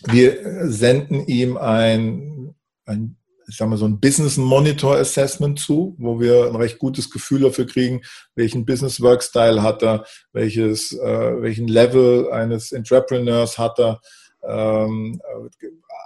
wir 0.06 0.68
senden 0.70 1.26
ihm 1.28 1.56
ein, 1.56 2.56
ein 2.88 3.18
ich 3.48 3.56
sag 3.56 3.70
mal, 3.70 3.78
so 3.78 3.86
ein 3.86 4.00
Business 4.00 4.38
Monitor 4.38 4.98
Assessment 4.98 5.60
zu, 5.60 5.96
wo 5.98 6.20
wir 6.20 6.48
ein 6.48 6.56
recht 6.56 6.80
gutes 6.80 7.10
Gefühl 7.10 7.42
dafür 7.42 7.66
kriegen, 7.66 8.02
welchen 8.36 8.66
Business 8.66 9.02
Work 9.02 9.24
Style 9.24 9.64
hat 9.64 9.82
er, 9.84 10.06
welches, 10.34 10.92
äh, 10.92 11.42
welchen 11.42 11.68
Level 11.68 12.30
eines 12.32 12.74
Entrepreneurs 12.74 13.58
hat 13.58 13.80
er, 13.80 14.02
ähm, 14.46 15.22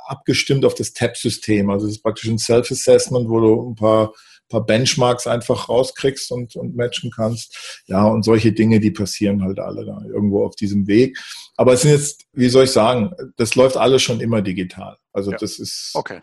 abgestimmt 0.06 0.66
auf 0.66 0.76
das 0.76 0.94
TAP-System. 0.94 1.70
Also 1.70 1.88
es 1.88 1.94
ist 1.94 2.04
praktisch 2.04 2.30
ein 2.30 2.38
Self-Assessment, 2.38 3.28
wo 3.28 3.40
du 3.40 3.72
ein 3.72 3.76
paar, 3.76 4.14
paar 4.48 4.66
Benchmarks 4.66 5.26
einfach 5.26 5.68
rauskriegst 5.68 6.32
und, 6.32 6.56
und 6.56 6.76
matchen 6.76 7.10
kannst. 7.10 7.84
Ja, 7.88 8.06
und 8.06 8.24
solche 8.24 8.52
Dinge, 8.52 8.80
die 8.80 8.92
passieren 8.92 9.42
halt 9.44 9.60
alle 9.60 9.86
da 9.86 10.00
irgendwo 10.06 10.46
auf 10.46 10.56
diesem 10.56 10.86
Weg. 10.86 11.18
Aber 11.56 11.74
es 11.74 11.82
sind 11.82 11.92
jetzt, 11.92 12.26
wie 12.34 12.50
soll 12.50 12.66
ich 12.66 12.72
sagen, 12.72 13.14
das 13.38 13.56
läuft 13.56 13.78
alles 13.78 14.04
schon 14.04 14.20
immer 14.20 14.42
digital. 14.42 14.98
Also 15.12 15.32
ja. 15.32 15.38
das 15.38 15.58
ist 15.58 15.92
okay 15.96 16.22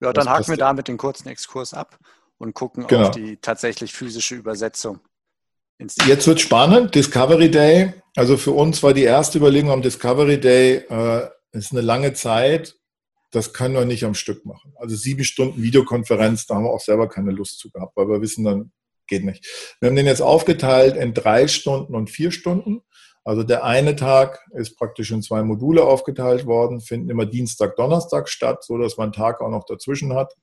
Ja, 0.00 0.12
dann 0.12 0.28
haken 0.28 0.48
wir 0.48 0.56
damit 0.56 0.88
den 0.88 0.98
kurzen 0.98 1.28
Exkurs 1.28 1.72
ab 1.74 1.98
und 2.38 2.54
gucken 2.54 2.86
genau. 2.86 3.08
auf 3.08 3.10
die 3.12 3.38
tatsächlich 3.38 3.92
physische 3.92 4.34
Übersetzung. 4.34 5.00
Jetzt 5.78 6.26
wird 6.26 6.40
spannend. 6.40 6.94
Discovery 6.94 7.50
Day. 7.50 7.92
Also 8.14 8.36
für 8.36 8.52
uns 8.52 8.82
war 8.82 8.94
die 8.94 9.02
erste 9.02 9.38
Überlegung 9.38 9.70
am 9.70 9.82
Discovery 9.82 10.40
Day, 10.40 10.76
äh, 10.88 11.28
ist 11.52 11.72
eine 11.72 11.82
lange 11.82 12.14
Zeit. 12.14 12.76
Das 13.30 13.52
können 13.52 13.74
wir 13.74 13.84
nicht 13.84 14.04
am 14.04 14.14
Stück 14.14 14.46
machen. 14.46 14.72
Also 14.76 14.96
sieben 14.96 15.24
Stunden 15.24 15.62
Videokonferenz, 15.62 16.46
da 16.46 16.54
haben 16.54 16.64
wir 16.64 16.70
auch 16.70 16.80
selber 16.80 17.08
keine 17.08 17.32
Lust 17.32 17.58
zu 17.58 17.70
gehabt, 17.70 17.94
weil 17.96 18.08
wir 18.08 18.22
wissen, 18.22 18.44
dann 18.44 18.72
geht 19.06 19.24
nicht. 19.24 19.46
Wir 19.80 19.88
haben 19.88 19.96
den 19.96 20.06
jetzt 20.06 20.22
aufgeteilt 20.22 20.96
in 20.96 21.12
drei 21.12 21.46
Stunden 21.46 21.94
und 21.94 22.10
vier 22.10 22.30
Stunden. 22.30 22.82
Also 23.26 23.42
der 23.42 23.64
eine 23.64 23.96
Tag 23.96 24.46
ist 24.52 24.76
praktisch 24.76 25.10
in 25.10 25.20
zwei 25.20 25.42
Module 25.42 25.82
aufgeteilt 25.82 26.46
worden, 26.46 26.80
finden 26.80 27.10
immer 27.10 27.26
Dienstag, 27.26 27.74
Donnerstag 27.74 28.28
statt, 28.28 28.62
so 28.62 28.78
dass 28.78 28.96
man 28.96 29.12
Tag 29.12 29.40
auch 29.40 29.50
noch 29.50 29.64
dazwischen 29.64 30.14
hat. 30.14 30.34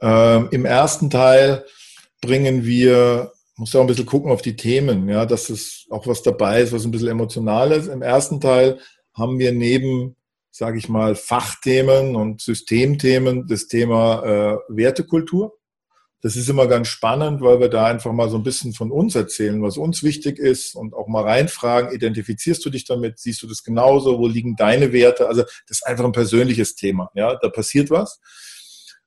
Ähm, 0.00 0.48
Im 0.52 0.64
ersten 0.64 1.10
Teil 1.10 1.66
bringen 2.20 2.64
wir 2.64 3.32
muss 3.56 3.74
ja 3.74 3.80
auch 3.80 3.84
ein 3.84 3.88
bisschen 3.88 4.06
gucken 4.06 4.32
auf 4.32 4.40
die 4.40 4.56
Themen, 4.56 5.08
ja, 5.08 5.26
dass 5.26 5.50
es 5.50 5.86
auch 5.90 6.06
was 6.06 6.22
dabei 6.22 6.62
ist, 6.62 6.72
was 6.72 6.86
ein 6.86 6.90
bisschen 6.90 7.08
emotional 7.08 7.72
ist. 7.72 7.88
Im 7.88 8.00
ersten 8.00 8.40
Teil 8.40 8.78
haben 9.12 9.38
wir 9.38 9.52
neben, 9.52 10.16
sage 10.50 10.78
ich 10.78 10.88
mal, 10.88 11.14
Fachthemen 11.14 12.16
und 12.16 12.40
Systemthemen 12.40 13.46
das 13.48 13.66
Thema 13.66 14.22
äh, 14.24 14.56
Wertekultur. 14.68 15.58
Das 16.22 16.36
ist 16.36 16.48
immer 16.50 16.66
ganz 16.66 16.88
spannend, 16.88 17.40
weil 17.40 17.60
wir 17.60 17.68
da 17.68 17.86
einfach 17.86 18.12
mal 18.12 18.28
so 18.28 18.36
ein 18.36 18.42
bisschen 18.42 18.74
von 18.74 18.90
uns 18.90 19.14
erzählen, 19.14 19.62
was 19.62 19.78
uns 19.78 20.02
wichtig 20.02 20.38
ist 20.38 20.74
und 20.74 20.92
auch 20.94 21.08
mal 21.08 21.22
reinfragen, 21.22 21.92
identifizierst 21.92 22.64
du 22.64 22.70
dich 22.70 22.84
damit, 22.84 23.18
siehst 23.18 23.42
du 23.42 23.46
das 23.46 23.62
genauso, 23.62 24.18
wo 24.18 24.26
liegen 24.26 24.54
deine 24.54 24.92
Werte? 24.92 25.28
Also 25.28 25.42
das 25.42 25.78
ist 25.78 25.86
einfach 25.86 26.04
ein 26.04 26.12
persönliches 26.12 26.74
Thema, 26.74 27.10
ja, 27.14 27.36
da 27.36 27.48
passiert 27.48 27.90
was. 27.90 28.20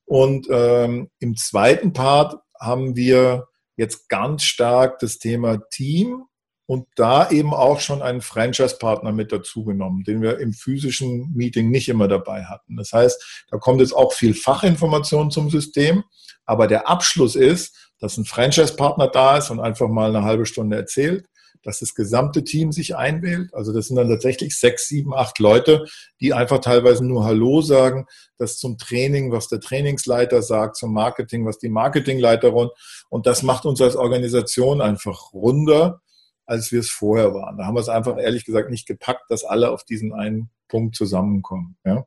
Und 0.06 0.48
ähm, 0.50 1.10
im 1.20 1.36
zweiten 1.36 1.94
Part 1.94 2.40
haben 2.60 2.96
wir 2.96 3.48
jetzt 3.78 4.10
ganz 4.10 4.44
stark 4.44 5.00
das 5.00 5.20
Thema 5.20 5.58
Team 5.70 6.24
und 6.66 6.88
da 6.96 7.30
eben 7.30 7.54
auch 7.54 7.80
schon 7.80 8.02
einen 8.02 8.22
Franchise-Partner 8.22 9.12
mit 9.12 9.32
dazugenommen, 9.32 10.04
den 10.04 10.22
wir 10.22 10.40
im 10.40 10.54
physischen 10.54 11.34
Meeting 11.34 11.70
nicht 11.70 11.90
immer 11.90 12.08
dabei 12.08 12.46
hatten. 12.46 12.78
Das 12.78 12.94
heißt, 12.94 13.46
da 13.52 13.58
kommt 13.58 13.82
jetzt 13.82 13.96
auch 13.96 14.14
viel 14.14 14.34
Fachinformation 14.34 15.30
zum 15.30 15.50
System, 15.50 16.04
aber 16.46 16.68
der 16.68 16.88
Abschluss 16.88 17.36
ist, 17.36 17.92
dass 18.00 18.18
ein 18.18 18.26
Franchise-Partner 18.26 19.08
da 19.08 19.38
ist 19.38 19.50
und 19.50 19.60
einfach 19.60 19.88
mal 19.88 20.16
eine 20.16 20.26
halbe 20.26 20.46
Stunde 20.46 20.78
erzählt 20.78 21.26
dass 21.64 21.80
das 21.80 21.96
gesamte 21.96 22.44
Team 22.44 22.72
sich 22.72 22.96
einwählt. 22.96 23.54
Also 23.54 23.74
das 23.74 23.88
sind 23.88 23.96
dann 23.96 24.10
tatsächlich 24.10 24.58
sechs, 24.60 24.88
sieben, 24.88 25.14
acht 25.14 25.40
Leute, 25.40 25.86
die 26.20 26.34
einfach 26.34 26.60
teilweise 26.60 27.06
nur 27.06 27.24
Hallo 27.24 27.62
sagen, 27.62 28.06
das 28.38 28.58
zum 28.58 28.78
Training, 28.78 29.32
was 29.32 29.48
der 29.48 29.62
Trainingsleiter 29.62 30.42
sagt, 30.42 30.76
zum 30.76 30.94
Marketing, 30.94 31.46
was 31.46 31.58
die 31.58 31.70
Marketingleiterin. 31.70 32.70
Und 33.10 33.26
das 33.26 33.44
macht 33.44 33.66
uns 33.66 33.82
als 33.82 33.96
Organisation 33.96 34.82
einfach 34.82 35.34
runder, 35.34 36.02
als 36.46 36.72
wir 36.72 36.80
es 36.80 36.90
vorher 36.90 37.34
waren. 37.34 37.58
Da 37.58 37.66
haben 37.66 37.76
wir 37.76 37.82
es 37.82 37.90
einfach 37.90 38.18
ehrlich 38.18 38.46
gesagt 38.46 38.70
nicht 38.70 38.88
gepackt, 38.88 39.30
dass 39.30 39.44
alle 39.44 39.72
auf 39.72 39.84
diesen 39.84 40.14
einen 40.14 40.50
Punkt 40.68 40.96
zusammenkommen. 40.96 41.78
Ja. 41.86 42.06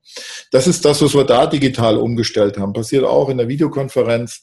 Das 0.50 0.66
ist 0.66 0.84
das, 0.84 1.00
was 1.00 1.14
wir 1.14 1.24
da 1.24 1.46
digital 1.46 1.96
umgestellt 1.96 2.58
haben. 2.58 2.72
Passiert 2.72 3.04
auch 3.04 3.28
in 3.28 3.38
der 3.38 3.48
Videokonferenz. 3.48 4.42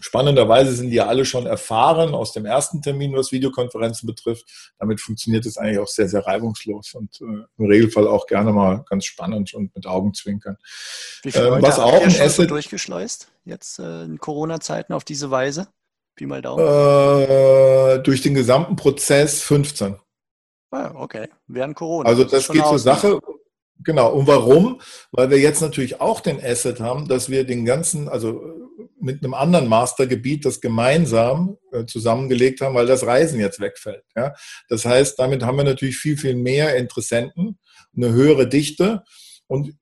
Spannenderweise 0.00 0.72
sind 0.72 0.88
die 0.88 0.96
ja 0.96 1.06
alle 1.06 1.26
schon 1.26 1.44
erfahren 1.44 2.14
aus 2.14 2.32
dem 2.32 2.46
ersten 2.46 2.80
Termin, 2.80 3.14
was 3.14 3.30
Videokonferenzen 3.30 4.06
betrifft. 4.06 4.72
Damit 4.78 5.02
funktioniert 5.02 5.44
es 5.44 5.58
eigentlich 5.58 5.80
auch 5.80 5.86
sehr, 5.86 6.08
sehr 6.08 6.26
reibungslos 6.26 6.94
und 6.94 7.20
äh, 7.20 7.44
im 7.58 7.66
Regelfall 7.66 8.08
auch 8.08 8.26
gerne 8.26 8.52
mal 8.52 8.84
ganz 8.88 9.04
spannend 9.04 9.52
und 9.52 9.74
mit 9.74 9.86
Augenzwinkern. 9.86 10.56
Wie 11.22 11.30
viele 11.30 11.48
ähm, 11.48 11.62
was 11.62 11.78
auch 11.78 11.92
ein 11.92 12.20
Asset 12.20 12.50
durchgeschleust 12.50 13.30
jetzt 13.44 13.78
äh, 13.80 14.04
in 14.04 14.18
Corona-Zeiten 14.18 14.94
auf 14.94 15.04
diese 15.04 15.30
Weise? 15.30 15.68
Pi 16.14 16.26
mal 16.26 16.42
Daumen. 16.42 16.62
Äh, 16.62 18.02
durch 18.02 18.22
den 18.22 18.34
gesamten 18.34 18.76
Prozess 18.76 19.40
15. 19.42 19.96
Ah, 20.70 20.92
okay, 20.94 21.28
während 21.46 21.76
Corona. 21.76 22.08
Also 22.08 22.24
das, 22.24 22.46
das 22.46 22.48
geht 22.48 22.64
zur 22.64 22.78
Sache. 22.78 23.18
Genau. 23.84 24.12
Und 24.12 24.26
warum? 24.26 24.80
Weil 25.10 25.30
wir 25.30 25.38
jetzt 25.38 25.60
natürlich 25.60 26.00
auch 26.00 26.20
den 26.20 26.42
Asset 26.42 26.80
haben, 26.80 27.08
dass 27.08 27.28
wir 27.28 27.44
den 27.44 27.64
ganzen, 27.64 28.08
also 28.08 28.42
mit 29.00 29.22
einem 29.22 29.34
anderen 29.34 29.68
Mastergebiet 29.68 30.44
das 30.44 30.60
gemeinsam 30.60 31.58
äh, 31.72 31.84
zusammengelegt 31.86 32.60
haben, 32.60 32.74
weil 32.74 32.86
das 32.86 33.04
Reisen 33.04 33.40
jetzt 33.40 33.60
wegfällt. 33.60 34.04
Ja? 34.16 34.34
Das 34.68 34.84
heißt, 34.84 35.18
damit 35.18 35.42
haben 35.42 35.56
wir 35.56 35.64
natürlich 35.64 35.96
viel, 35.96 36.16
viel 36.16 36.36
mehr 36.36 36.76
Interessenten, 36.76 37.58
eine 37.96 38.12
höhere 38.12 38.48
Dichte 38.48 39.02
und 39.48 39.74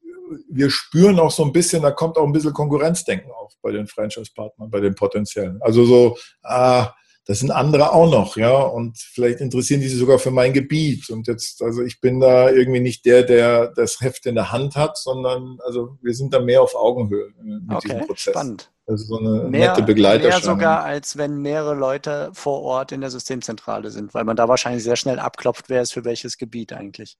wir 0.48 0.70
spüren 0.70 1.18
auch 1.18 1.30
so 1.30 1.44
ein 1.44 1.52
bisschen, 1.52 1.82
da 1.82 1.90
kommt 1.90 2.16
auch 2.16 2.24
ein 2.24 2.32
bisschen 2.32 2.52
Konkurrenzdenken 2.52 3.30
auf 3.30 3.52
bei 3.62 3.72
den 3.72 3.86
Franchise-Partnern, 3.86 4.70
bei 4.70 4.80
den 4.80 4.94
potenziellen. 4.94 5.60
Also 5.62 5.84
so, 5.84 6.16
ah, 6.42 6.92
das 7.26 7.40
sind 7.40 7.50
andere 7.50 7.92
auch 7.92 8.10
noch, 8.10 8.36
ja, 8.36 8.60
und 8.60 8.98
vielleicht 8.98 9.40
interessieren 9.40 9.80
die 9.80 9.88
sich 9.88 9.98
sogar 9.98 10.18
für 10.18 10.30
mein 10.30 10.52
Gebiet. 10.52 11.10
Und 11.10 11.28
jetzt, 11.28 11.62
also 11.62 11.82
ich 11.82 12.00
bin 12.00 12.18
da 12.18 12.50
irgendwie 12.50 12.80
nicht 12.80 13.04
der, 13.04 13.22
der 13.22 13.68
das 13.68 14.00
Heft 14.00 14.26
in 14.26 14.34
der 14.34 14.50
Hand 14.50 14.74
hat, 14.74 14.96
sondern 14.96 15.58
also 15.64 15.98
wir 16.02 16.14
sind 16.14 16.34
da 16.34 16.40
mehr 16.40 16.62
auf 16.62 16.74
Augenhöhe 16.74 17.32
mit 17.40 17.62
okay, 17.68 17.88
diesem 17.88 18.06
Prozess. 18.06 18.32
Spannend. 18.32 18.72
Also 18.86 19.04
so 19.04 19.18
eine 19.18 19.48
mehr, 19.48 19.68
nette 19.68 19.82
Begleiterscheinung. 19.82 20.30
Mehr 20.32 20.40
sogar, 20.40 20.82
als 20.82 21.16
wenn 21.16 21.40
mehrere 21.40 21.74
Leute 21.74 22.30
vor 22.32 22.62
Ort 22.62 22.90
in 22.90 23.00
der 23.00 23.10
Systemzentrale 23.10 23.90
sind, 23.90 24.12
weil 24.14 24.24
man 24.24 24.34
da 24.34 24.48
wahrscheinlich 24.48 24.82
sehr 24.82 24.96
schnell 24.96 25.20
abklopft, 25.20 25.68
wer 25.68 25.82
ist 25.82 25.92
für 25.92 26.04
welches 26.04 26.38
Gebiet 26.38 26.72
eigentlich. 26.72 27.16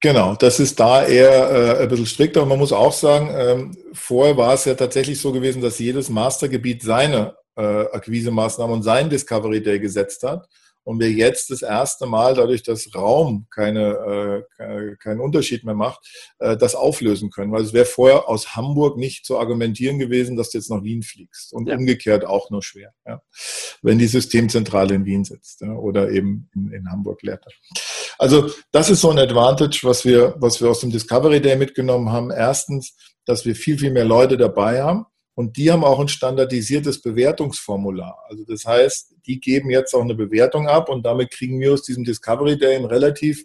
Genau, 0.00 0.34
das 0.34 0.60
ist 0.60 0.78
da 0.78 1.06
eher 1.06 1.50
äh, 1.50 1.82
ein 1.82 1.88
bisschen 1.88 2.06
strikter. 2.06 2.42
Und 2.42 2.48
man 2.48 2.58
muss 2.58 2.72
auch 2.72 2.92
sagen, 2.92 3.30
ähm, 3.32 3.76
vorher 3.92 4.36
war 4.36 4.54
es 4.54 4.66
ja 4.66 4.74
tatsächlich 4.74 5.20
so 5.20 5.32
gewesen, 5.32 5.62
dass 5.62 5.78
jedes 5.78 6.10
Mastergebiet 6.10 6.82
seine 6.82 7.34
äh, 7.56 7.62
Akquise-Maßnahmen 7.62 8.76
und 8.76 8.82
sein 8.82 9.08
Discovery 9.08 9.62
Day 9.62 9.80
gesetzt 9.80 10.22
hat 10.22 10.46
und 10.86 11.00
wir 11.00 11.10
jetzt 11.10 11.50
das 11.50 11.62
erste 11.62 12.06
Mal, 12.06 12.34
dadurch, 12.34 12.62
dass 12.62 12.94
Raum 12.94 13.48
keine, 13.50 14.44
äh, 14.58 14.94
keinen 15.02 15.20
Unterschied 15.20 15.64
mehr 15.64 15.74
macht, 15.74 15.98
äh, 16.38 16.56
das 16.56 16.76
auflösen 16.76 17.30
können. 17.30 17.50
Weil 17.50 17.62
es 17.62 17.72
wäre 17.72 17.86
vorher 17.86 18.28
aus 18.28 18.54
Hamburg 18.54 18.96
nicht 18.96 19.26
zu 19.26 19.36
argumentieren 19.36 19.98
gewesen, 19.98 20.36
dass 20.36 20.50
du 20.50 20.58
jetzt 20.58 20.70
nach 20.70 20.84
Wien 20.84 21.02
fliegst. 21.02 21.52
Und 21.52 21.68
ja. 21.68 21.76
umgekehrt 21.76 22.24
auch 22.24 22.50
nur 22.50 22.62
schwer, 22.62 22.92
ja. 23.04 23.20
wenn 23.82 23.98
die 23.98 24.06
Systemzentrale 24.06 24.94
in 24.94 25.04
Wien 25.04 25.24
sitzt 25.24 25.60
ja, 25.62 25.72
oder 25.72 26.08
eben 26.10 26.48
in, 26.54 26.70
in 26.70 26.88
Hamburg 26.88 27.20
lehrt. 27.22 27.44
Also 28.18 28.50
das 28.72 28.90
ist 28.90 29.00
so 29.00 29.10
ein 29.10 29.18
Advantage, 29.18 29.80
was 29.82 30.04
wir, 30.04 30.34
was 30.38 30.60
wir 30.60 30.70
aus 30.70 30.80
dem 30.80 30.90
Discovery 30.90 31.40
Day 31.40 31.56
mitgenommen 31.56 32.10
haben. 32.10 32.30
Erstens, 32.30 32.96
dass 33.24 33.44
wir 33.44 33.54
viel, 33.54 33.78
viel 33.78 33.90
mehr 33.90 34.04
Leute 34.04 34.36
dabei 34.36 34.82
haben 34.82 35.06
und 35.34 35.56
die 35.58 35.70
haben 35.70 35.84
auch 35.84 36.00
ein 36.00 36.08
standardisiertes 36.08 37.02
Bewertungsformular. 37.02 38.24
Also 38.28 38.44
das 38.44 38.64
heißt, 38.64 39.14
die 39.26 39.38
geben 39.38 39.70
jetzt 39.70 39.94
auch 39.94 40.02
eine 40.02 40.14
Bewertung 40.14 40.68
ab 40.68 40.88
und 40.88 41.04
damit 41.04 41.30
kriegen 41.30 41.60
wir 41.60 41.74
aus 41.74 41.82
diesem 41.82 42.04
Discovery 42.04 42.58
Day 42.58 42.76
ein 42.76 42.86
relativ 42.86 43.44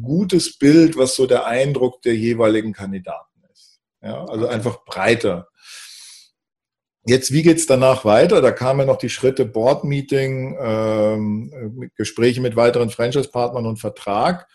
gutes 0.00 0.58
Bild, 0.58 0.96
was 0.96 1.16
so 1.16 1.26
der 1.26 1.46
Eindruck 1.46 2.02
der 2.02 2.14
jeweiligen 2.14 2.72
Kandidaten 2.72 3.42
ist. 3.52 3.80
Ja, 4.02 4.24
also 4.26 4.46
einfach 4.46 4.84
breiter. 4.84 5.48
Jetzt, 7.06 7.32
wie 7.32 7.42
geht's 7.42 7.66
danach 7.66 8.06
weiter? 8.06 8.40
Da 8.40 8.50
kamen 8.50 8.86
noch 8.86 8.96
die 8.96 9.10
Schritte 9.10 9.44
Board-Meeting, 9.44 10.56
ähm, 10.58 11.90
Gespräche 11.96 12.40
mit 12.40 12.56
weiteren 12.56 12.88
Franchise-Partnern 12.88 13.66
und 13.66 13.76
Vertrag. 13.78 14.48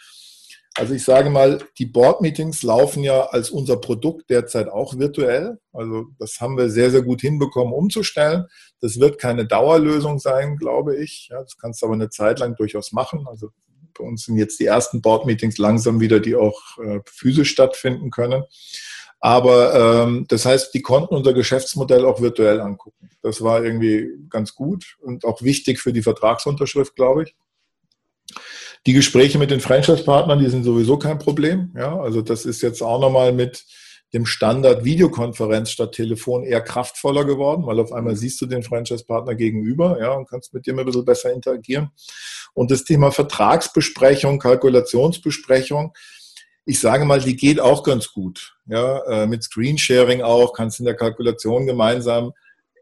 Also 0.74 0.96
ich 0.96 1.04
sage 1.04 1.30
mal, 1.30 1.60
die 1.78 1.86
Board-Meetings 1.86 2.64
laufen 2.64 3.04
ja 3.04 3.28
als 3.28 3.52
unser 3.52 3.78
Produkt 3.78 4.30
derzeit 4.32 4.68
auch 4.68 4.98
virtuell. 4.98 5.60
Also 5.74 6.06
das 6.18 6.40
haben 6.40 6.58
wir 6.58 6.70
sehr, 6.70 6.90
sehr 6.90 7.04
gut 7.04 7.22
hinbekommen 7.22 7.74
umzustellen. 7.74 8.46
Das 8.82 9.00
wird 9.00 9.20
keine 9.20 9.46
Dauerlösung 9.46 10.18
sein, 10.18 10.58
glaube 10.58 10.96
ich. 10.96 11.28
Ja, 11.30 11.42
das 11.42 11.58
kannst 11.58 11.82
du 11.82 11.86
aber 11.86 11.96
eine 11.96 12.10
Zeit 12.10 12.40
lang 12.40 12.56
durchaus 12.56 12.94
machen. 12.94 13.28
Also 13.28 13.50
bei 13.94 14.04
uns 14.06 14.26
sind 14.26 14.38
jetzt 14.38 14.60
die 14.60 14.66
ersten 14.66 15.02
Board-Meetings 15.02 15.58
langsam 15.60 16.00
wieder, 16.00 16.20
die 16.20 16.36
auch 16.36 16.60
äh, 16.80 17.00
physisch 17.06 17.52
stattfinden 17.52 18.10
können. 18.10 18.44
Aber 19.20 20.06
ähm, 20.06 20.26
das 20.30 20.46
heißt, 20.46 20.74
die 20.74 20.82
konnten 20.82 21.16
unser 21.16 21.34
Geschäftsmodell 21.34 22.06
auch 22.06 22.22
virtuell 22.22 22.62
angucken. 22.62 23.10
Das 23.22 23.42
war 23.42 23.64
irgendwie 23.64 24.08
ganz 24.30 24.56
gut 24.56 24.98
und 25.02 25.26
auch 25.26 25.42
wichtig 25.42 25.80
für 25.80 25.92
die 25.92 26.04
Vertragsunterschrift, 26.04 26.96
glaube 26.96 27.24
ich. 27.24 27.36
Die 28.86 28.94
Gespräche 28.94 29.38
mit 29.38 29.52
den 29.52 29.60
Franchise-Partnern, 29.60 30.40
die 30.40 30.50
sind 30.50 30.64
sowieso 30.64 30.98
kein 30.98 31.20
Problem. 31.20 31.74
Ja, 31.76 32.00
also 32.00 32.22
das 32.22 32.46
ist 32.46 32.62
jetzt 32.62 32.82
auch 32.82 33.02
nochmal 33.02 33.34
mit 33.34 33.66
dem 34.14 34.26
Standard 34.26 34.84
Videokonferenz 34.86 35.70
statt 35.70 35.92
Telefon 35.92 36.44
eher 36.44 36.62
kraftvoller 36.62 37.26
geworden, 37.26 37.66
weil 37.66 37.80
auf 37.80 37.92
einmal 37.92 38.16
siehst 38.16 38.42
du 38.42 38.46
den 38.46 38.64
Franchise-Partner 38.64 39.36
gegenüber, 39.36 40.00
ja, 40.02 40.14
und 40.14 40.28
kannst 40.28 40.54
mit 40.54 40.66
dem 40.66 40.80
ein 40.80 40.86
bisschen 40.86 41.06
besser 41.06 41.32
interagieren. 41.32 41.92
Und 42.54 42.72
das 42.72 42.86
Thema 42.86 43.12
Vertragsbesprechung, 43.12 44.40
Kalkulationsbesprechung, 44.40 45.94
ich 46.66 46.80
sage 46.80 47.06
mal, 47.06 47.20
die 47.20 47.36
geht 47.36 47.60
auch 47.60 47.84
ganz 47.84 48.12
gut. 48.12 48.58
Ja, 48.70 49.00
äh, 49.06 49.28
mit 49.28 49.44
Screensharing 49.44 50.22
auch, 50.22 50.54
kannst 50.54 50.80
in 50.80 50.86
der 50.86 50.96
Kalkulation 50.96 51.66
gemeinsam. 51.66 52.34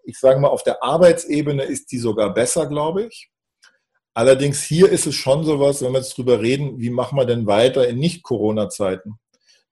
Ich 0.04 0.20
sage 0.20 0.40
mal, 0.40 0.50
auf 0.50 0.64
der 0.64 0.84
Arbeitsebene 0.84 1.64
ist 1.64 1.92
die 1.92 1.98
sogar 1.98 2.34
besser, 2.34 2.68
glaube 2.68 3.06
ich. 3.06 3.30
Allerdings 4.14 4.64
hier 4.64 4.90
ist 4.90 5.08
es 5.08 5.16
schon 5.16 5.46
sowas, 5.46 5.82
wenn 5.82 5.94
wir 5.94 6.00
jetzt 6.00 6.18
drüber 6.18 6.42
reden, 6.42 6.80
wie 6.80 6.90
machen 6.90 7.18
wir 7.18 7.26
denn 7.26 7.46
weiter 7.48 7.88
in 7.88 8.00
Nicht-Corona-Zeiten? 8.00 9.20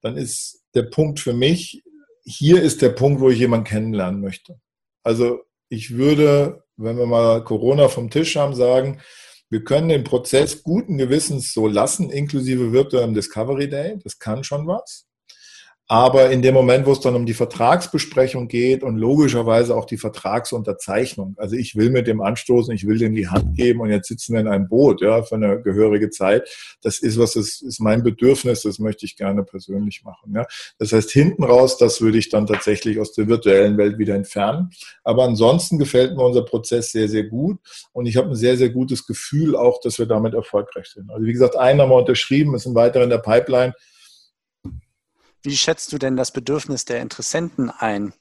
Dann 0.02 0.16
ist 0.16 0.64
der 0.74 0.84
Punkt 0.84 1.20
für 1.20 1.34
mich, 1.34 1.84
hier 2.24 2.62
ist 2.62 2.82
der 2.82 2.90
Punkt, 2.90 3.20
wo 3.20 3.30
ich 3.30 3.40
jemanden 3.40 3.66
kennenlernen 3.66 4.22
möchte. 4.22 4.60
Also 5.04 5.42
ich 5.68 5.96
würde, 5.96 6.64
wenn 6.78 6.98
wir 6.98 7.08
mal 7.08 7.44
Corona 7.44 7.90
vom 7.90 8.10
Tisch 8.10 8.36
haben, 8.38 8.56
sagen, 8.56 9.02
wir 9.50 9.64
können 9.64 9.90
den 9.90 10.04
Prozess 10.04 10.64
guten 10.64 10.98
Gewissens 10.98 11.54
so 11.54 11.68
lassen, 11.68 12.10
inklusive 12.10 12.72
virtuellem 12.72 13.14
Discovery 13.14 13.70
Day. 13.70 14.00
Das 14.04 14.18
kann 14.18 14.44
schon 14.44 14.66
was. 14.66 15.06
Aber 15.88 16.32
in 16.32 16.42
dem 16.42 16.56
Moment, 16.56 16.88
wo 16.88 16.94
es 16.94 17.00
dann 17.00 17.14
um 17.14 17.28
die 17.28 17.36
Vertragsbesprechung 17.36 18.48
geht 18.48 18.82
und 18.82 18.98
logischerweise 18.98 19.76
auch 19.76 19.86
die 19.86 19.98
Vertragsunterzeichnung, 19.98 21.36
also 21.38 21.56
ich 21.56 21.76
will 21.76 21.92
mit 21.92 22.08
dem 22.08 22.22
anstoßen, 22.22 22.74
ich 22.74 22.88
will 22.88 22.98
dem 22.98 23.14
die 23.14 23.28
Hand 23.28 23.56
geben 23.56 23.82
und 23.82 23.92
jetzt 23.92 24.08
sitzen 24.08 24.34
wir 24.34 24.40
in 24.40 24.48
einem 24.48 24.68
Boot, 24.68 25.02
ja, 25.02 25.22
für 25.22 25.36
eine 25.36 25.62
gehörige 25.62 26.10
Zeit. 26.10 26.50
Das 26.82 26.98
ist 26.98 27.20
was, 27.20 27.34
das 27.34 27.62
ist 27.62 27.80
mein 27.80 28.02
Bedürfnis, 28.02 28.64
das 28.64 28.80
möchte 28.80 29.06
ich 29.06 29.16
gerne 29.16 29.44
persönlich 29.44 30.04
machen, 30.04 30.34
ja. 30.34 30.48
Das 30.80 30.92
heißt, 30.92 31.12
hinten 31.12 31.44
raus, 31.44 31.78
das 31.78 32.02
würde 32.02 32.18
ich 32.18 32.30
dann 32.30 32.48
tatsächlich 32.48 33.00
aus 33.00 33.14
der 33.14 33.28
virtuellen 33.28 33.78
Welt 33.78 34.00
wieder 34.00 34.16
entfernen. 34.16 34.72
Aber 35.04 35.24
ansonsten 35.26 35.78
gefällt 35.78 36.16
mir 36.16 36.24
unser 36.24 36.44
Prozess 36.44 36.92
sehr, 36.94 37.08
sehr 37.10 37.26
gut 37.26 37.60
und 37.94 38.08
ich 38.08 38.18
habe 38.18 38.30
ein 38.30 38.36
sehr, 38.36 38.58
sehr 38.58 38.70
gutes 38.70 39.06
Gefühl 39.06 39.56
auch, 39.56 39.80
dass 39.82 40.00
wir 40.00 40.08
damit 40.08 40.34
erfolgreich 40.34 40.88
sind. 40.88 41.12
Also 41.12 41.28
wie 41.28 41.34
gesagt, 41.34 41.56
einen 41.56 41.80
haben 41.80 41.90
wir 41.90 41.98
unterschrieben, 41.98 42.56
es 42.56 42.64
sind 42.64 42.74
weitere 42.74 43.04
in 43.04 43.12
der 43.12 43.20
Pipeline. 43.20 43.76
Wie 45.46 45.56
schätzt 45.56 45.94
du 45.94 45.98
denn 45.98 46.18
das 46.18 46.32
Bedürfnis 46.32 46.86
der 46.86 47.02
Interessenten 47.02 47.70
ein? 47.70 48.14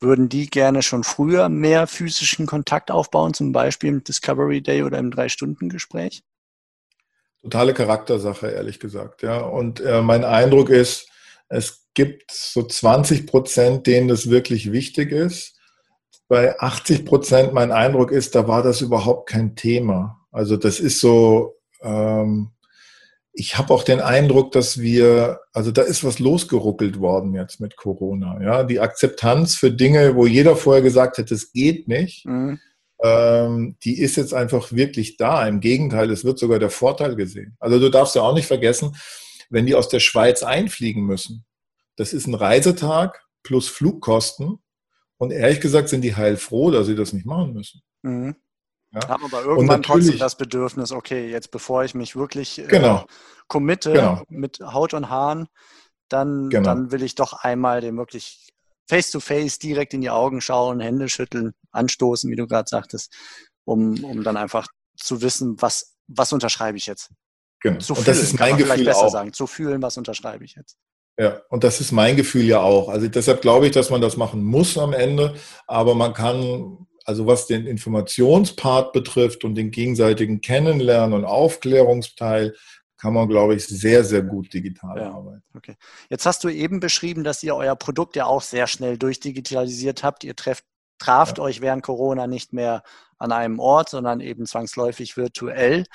Würden 0.00 0.30
die 0.30 0.46
gerne 0.46 0.82
schon 0.82 1.04
früher 1.04 1.50
mehr 1.50 1.86
physischen 1.86 2.46
Kontakt 2.46 2.90
aufbauen, 2.90 3.34
zum 3.34 3.52
Beispiel 3.52 3.90
im 3.90 4.02
Discovery 4.02 4.62
Day 4.62 4.82
oder 4.82 4.98
im 4.98 5.10
Drei-Stunden-Gespräch? 5.10 6.22
Totale 7.42 7.74
Charaktersache, 7.74 8.48
ehrlich 8.48 8.80
gesagt. 8.80 9.22
Ja. 9.22 9.40
Und 9.40 9.80
äh, 9.80 10.00
mein 10.00 10.24
Eindruck 10.24 10.70
ist, 10.70 11.08
es 11.48 11.86
gibt 11.92 12.30
so 12.32 12.62
20 12.62 13.26
Prozent, 13.26 13.86
denen 13.86 14.08
das 14.08 14.30
wirklich 14.30 14.72
wichtig 14.72 15.12
ist. 15.12 15.58
Bei 16.28 16.58
80 16.58 17.04
Prozent, 17.04 17.52
mein 17.52 17.72
Eindruck 17.72 18.10
ist, 18.10 18.34
da 18.34 18.48
war 18.48 18.62
das 18.62 18.80
überhaupt 18.80 19.28
kein 19.28 19.54
Thema. 19.54 20.26
Also 20.30 20.56
das 20.56 20.80
ist 20.80 21.00
so, 21.00 21.56
ähm, 21.82 22.52
ich 23.32 23.58
habe 23.58 23.72
auch 23.72 23.84
den 23.84 24.00
Eindruck, 24.00 24.52
dass 24.52 24.80
wir, 24.80 25.40
also 25.52 25.70
da 25.70 25.82
ist 25.82 26.02
was 26.04 26.18
losgeruckelt 26.18 26.98
worden 26.98 27.34
jetzt 27.34 27.60
mit 27.60 27.76
Corona. 27.76 28.42
Ja, 28.42 28.64
die 28.64 28.80
Akzeptanz 28.80 29.54
für 29.54 29.70
Dinge, 29.70 30.16
wo 30.16 30.26
jeder 30.26 30.56
vorher 30.56 30.82
gesagt 30.82 31.18
hätte, 31.18 31.34
es 31.34 31.52
geht 31.52 31.86
nicht, 31.86 32.26
mhm. 32.26 32.58
ähm, 33.02 33.76
die 33.84 34.00
ist 34.00 34.16
jetzt 34.16 34.34
einfach 34.34 34.72
wirklich 34.72 35.16
da. 35.16 35.46
Im 35.46 35.60
Gegenteil, 35.60 36.10
es 36.10 36.24
wird 36.24 36.38
sogar 36.38 36.58
der 36.58 36.70
Vorteil 36.70 37.14
gesehen. 37.14 37.56
Also 37.60 37.78
du 37.78 37.88
darfst 37.88 38.16
ja 38.16 38.22
auch 38.22 38.34
nicht 38.34 38.46
vergessen, 38.46 38.96
wenn 39.48 39.66
die 39.66 39.74
aus 39.74 39.88
der 39.88 40.00
Schweiz 40.00 40.42
einfliegen 40.42 41.04
müssen, 41.04 41.44
das 41.96 42.12
ist 42.12 42.26
ein 42.26 42.34
Reisetag 42.34 43.26
plus 43.42 43.68
Flugkosten. 43.68 44.58
Und 45.18 45.32
ehrlich 45.32 45.60
gesagt 45.60 45.90
sind 45.90 46.00
die 46.00 46.16
heilfroh, 46.16 46.70
dass 46.70 46.86
sie 46.86 46.94
das 46.94 47.12
nicht 47.12 47.26
machen 47.26 47.52
müssen. 47.52 47.82
Mhm. 48.02 48.36
Ja? 48.92 49.08
Haben 49.08 49.24
aber 49.24 49.44
irgendwann 49.44 49.82
trotzdem 49.82 50.18
das 50.18 50.36
Bedürfnis, 50.36 50.92
okay, 50.92 51.30
jetzt 51.30 51.50
bevor 51.50 51.84
ich 51.84 51.94
mich 51.94 52.16
wirklich 52.16 52.58
äh, 52.58 52.66
genau. 52.66 53.06
committe 53.46 53.92
genau. 53.92 54.22
mit 54.28 54.60
Haut 54.60 54.94
und 54.94 55.08
Haaren, 55.08 55.48
dann, 56.08 56.50
genau. 56.50 56.64
dann 56.64 56.90
will 56.90 57.02
ich 57.02 57.14
doch 57.14 57.32
einmal 57.44 57.80
dem 57.80 57.96
wirklich 57.96 58.48
face-to-face 58.88 59.54
-face 59.54 59.60
direkt 59.60 59.94
in 59.94 60.00
die 60.00 60.10
Augen 60.10 60.40
schauen, 60.40 60.80
Hände 60.80 61.08
schütteln, 61.08 61.52
anstoßen, 61.70 62.28
wie 62.30 62.36
du 62.36 62.48
gerade 62.48 62.68
sagtest, 62.68 63.14
um, 63.64 64.02
um 64.02 64.24
dann 64.24 64.36
einfach 64.36 64.66
zu 64.96 65.22
wissen, 65.22 65.56
was, 65.60 65.94
was 66.08 66.32
unterschreibe 66.32 66.76
ich 66.76 66.86
jetzt. 66.86 67.10
Genau. 67.60 67.78
Zu 67.78 67.94
fühlen, 67.94 67.98
und 67.98 68.08
das 68.08 68.18
ist 68.22 68.38
mein 68.38 68.56
Gefühl 68.56 68.84
besser 68.84 69.06
auch. 69.06 69.12
sagen. 69.12 69.32
Zu 69.32 69.46
fühlen, 69.46 69.82
was 69.82 69.96
unterschreibe 69.96 70.44
ich 70.44 70.56
jetzt. 70.56 70.76
Ja, 71.18 71.42
und 71.50 71.64
das 71.64 71.80
ist 71.80 71.92
mein 71.92 72.16
Gefühl 72.16 72.44
ja 72.44 72.60
auch. 72.60 72.88
Also 72.88 73.06
deshalb 73.06 73.42
glaube 73.42 73.66
ich, 73.66 73.72
dass 73.72 73.90
man 73.90 74.00
das 74.00 74.16
machen 74.16 74.42
muss 74.42 74.78
am 74.78 74.94
Ende, 74.94 75.34
aber 75.66 75.94
man 75.94 76.14
kann 76.14 76.86
also 77.10 77.26
was 77.26 77.48
den 77.48 77.66
Informationspart 77.66 78.92
betrifft 78.92 79.42
und 79.42 79.56
den 79.56 79.72
gegenseitigen 79.72 80.40
Kennenlernen 80.40 81.12
und 81.12 81.24
Aufklärungsteil, 81.24 82.54
kann 82.98 83.14
man, 83.14 83.28
glaube 83.28 83.56
ich, 83.56 83.66
sehr, 83.66 84.04
sehr 84.04 84.22
gut 84.22 84.54
digital 84.54 84.96
ja, 84.96 85.10
arbeiten. 85.10 85.42
Okay. 85.56 85.74
Jetzt 86.08 86.24
hast 86.24 86.44
du 86.44 86.48
eben 86.48 86.78
beschrieben, 86.78 87.24
dass 87.24 87.42
ihr 87.42 87.56
euer 87.56 87.74
Produkt 87.74 88.14
ja 88.14 88.26
auch 88.26 88.42
sehr 88.42 88.68
schnell 88.68 88.96
durchdigitalisiert 88.96 90.04
habt. 90.04 90.22
Ihr 90.22 90.36
trefft, 90.36 90.64
traft 91.00 91.38
ja. 91.38 91.44
euch 91.44 91.60
während 91.60 91.82
Corona 91.82 92.28
nicht 92.28 92.52
mehr 92.52 92.84
an 93.18 93.32
einem 93.32 93.58
Ort, 93.58 93.88
sondern 93.88 94.20
eben 94.20 94.46
zwangsläufig 94.46 95.16
virtuell. 95.16 95.86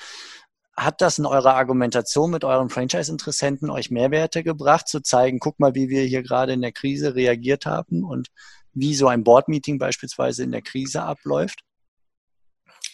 Hat 0.76 1.00
das 1.00 1.18
in 1.18 1.24
eurer 1.24 1.54
Argumentation 1.54 2.30
mit 2.30 2.44
euren 2.44 2.68
Franchise-Interessenten 2.68 3.70
euch 3.70 3.90
Mehrwerte 3.90 4.44
gebracht, 4.44 4.86
zu 4.86 5.00
zeigen, 5.00 5.38
guck 5.38 5.58
mal, 5.60 5.74
wie 5.74 5.88
wir 5.88 6.02
hier 6.02 6.22
gerade 6.22 6.52
in 6.52 6.60
der 6.60 6.72
Krise 6.72 7.14
reagiert 7.14 7.64
haben 7.64 8.04
und 8.04 8.28
wie 8.76 8.94
so 8.94 9.08
ein 9.08 9.24
Board-Meeting 9.24 9.78
beispielsweise 9.78 10.44
in 10.44 10.52
der 10.52 10.62
Krise 10.62 11.02
abläuft? 11.02 11.60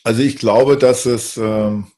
Also 0.04 0.22
ich 0.22 0.36
glaube, 0.36 0.78
dass 0.78 1.06
es, 1.06 1.36
ähm, 1.36 1.88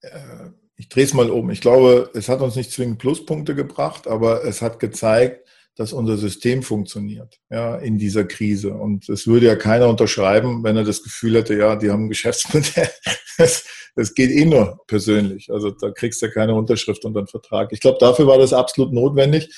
äh, 0.00 0.50
ich 0.76 0.88
drehe 0.88 1.04
es 1.04 1.14
mal 1.14 1.30
um, 1.30 1.50
ich 1.50 1.60
glaube, 1.60 2.10
es 2.14 2.28
hat 2.28 2.40
uns 2.40 2.56
nicht 2.56 2.72
zwingend 2.72 2.98
Pluspunkte 2.98 3.54
gebracht, 3.54 4.08
aber 4.08 4.44
es 4.44 4.62
hat 4.62 4.80
gezeigt, 4.80 5.46
dass 5.76 5.92
unser 5.92 6.18
System 6.18 6.62
funktioniert 6.62 7.40
ja, 7.50 7.76
in 7.76 7.98
dieser 7.98 8.24
Krise. 8.24 8.74
Und 8.74 9.08
es 9.08 9.26
würde 9.26 9.46
ja 9.46 9.56
keiner 9.56 9.88
unterschreiben, 9.88 10.62
wenn 10.64 10.76
er 10.76 10.84
das 10.84 11.02
Gefühl 11.02 11.36
hätte, 11.36 11.56
ja, 11.56 11.76
die 11.76 11.90
haben 11.90 12.06
ein 12.06 12.10
Geschäftsmodell. 12.10 12.90
Das, 13.38 13.64
das 13.96 14.14
geht 14.14 14.30
eh 14.30 14.44
nur 14.44 14.78
persönlich. 14.86 15.50
Also 15.50 15.70
da 15.70 15.90
kriegst 15.90 16.20
du 16.20 16.26
ja 16.26 16.32
keine 16.32 16.54
Unterschrift 16.54 17.02
unter 17.06 17.20
einen 17.20 17.28
Vertrag. 17.28 17.72
Ich 17.72 17.80
glaube, 17.80 17.96
dafür 17.98 18.26
war 18.26 18.36
das 18.36 18.52
absolut 18.52 18.92
notwendig. 18.92 19.48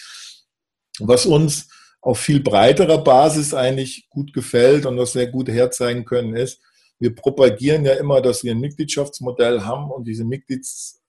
Was 1.01 1.27
uns 1.27 1.69
auf 2.05 2.19
viel 2.19 2.41
breiterer 2.41 3.03
Basis 3.03 3.55
eigentlich 3.55 4.09
gut 4.11 4.35
gefällt 4.35 4.85
und 4.85 4.99
was 4.99 5.15
wir 5.15 5.27
gut 5.27 5.49
herzeigen 5.49 6.05
können, 6.05 6.37
ist, 6.37 6.61
wir 6.99 7.15
propagieren 7.15 7.85
ja 7.87 7.95
immer, 7.95 8.21
dass 8.21 8.45
wir 8.45 8.53
ein 8.53 8.61
Mitgliedschaftsmodell 8.61 9.63
haben 9.63 9.91
und 9.91 10.07
diese 10.07 10.25
Mitglieds, 10.25 11.01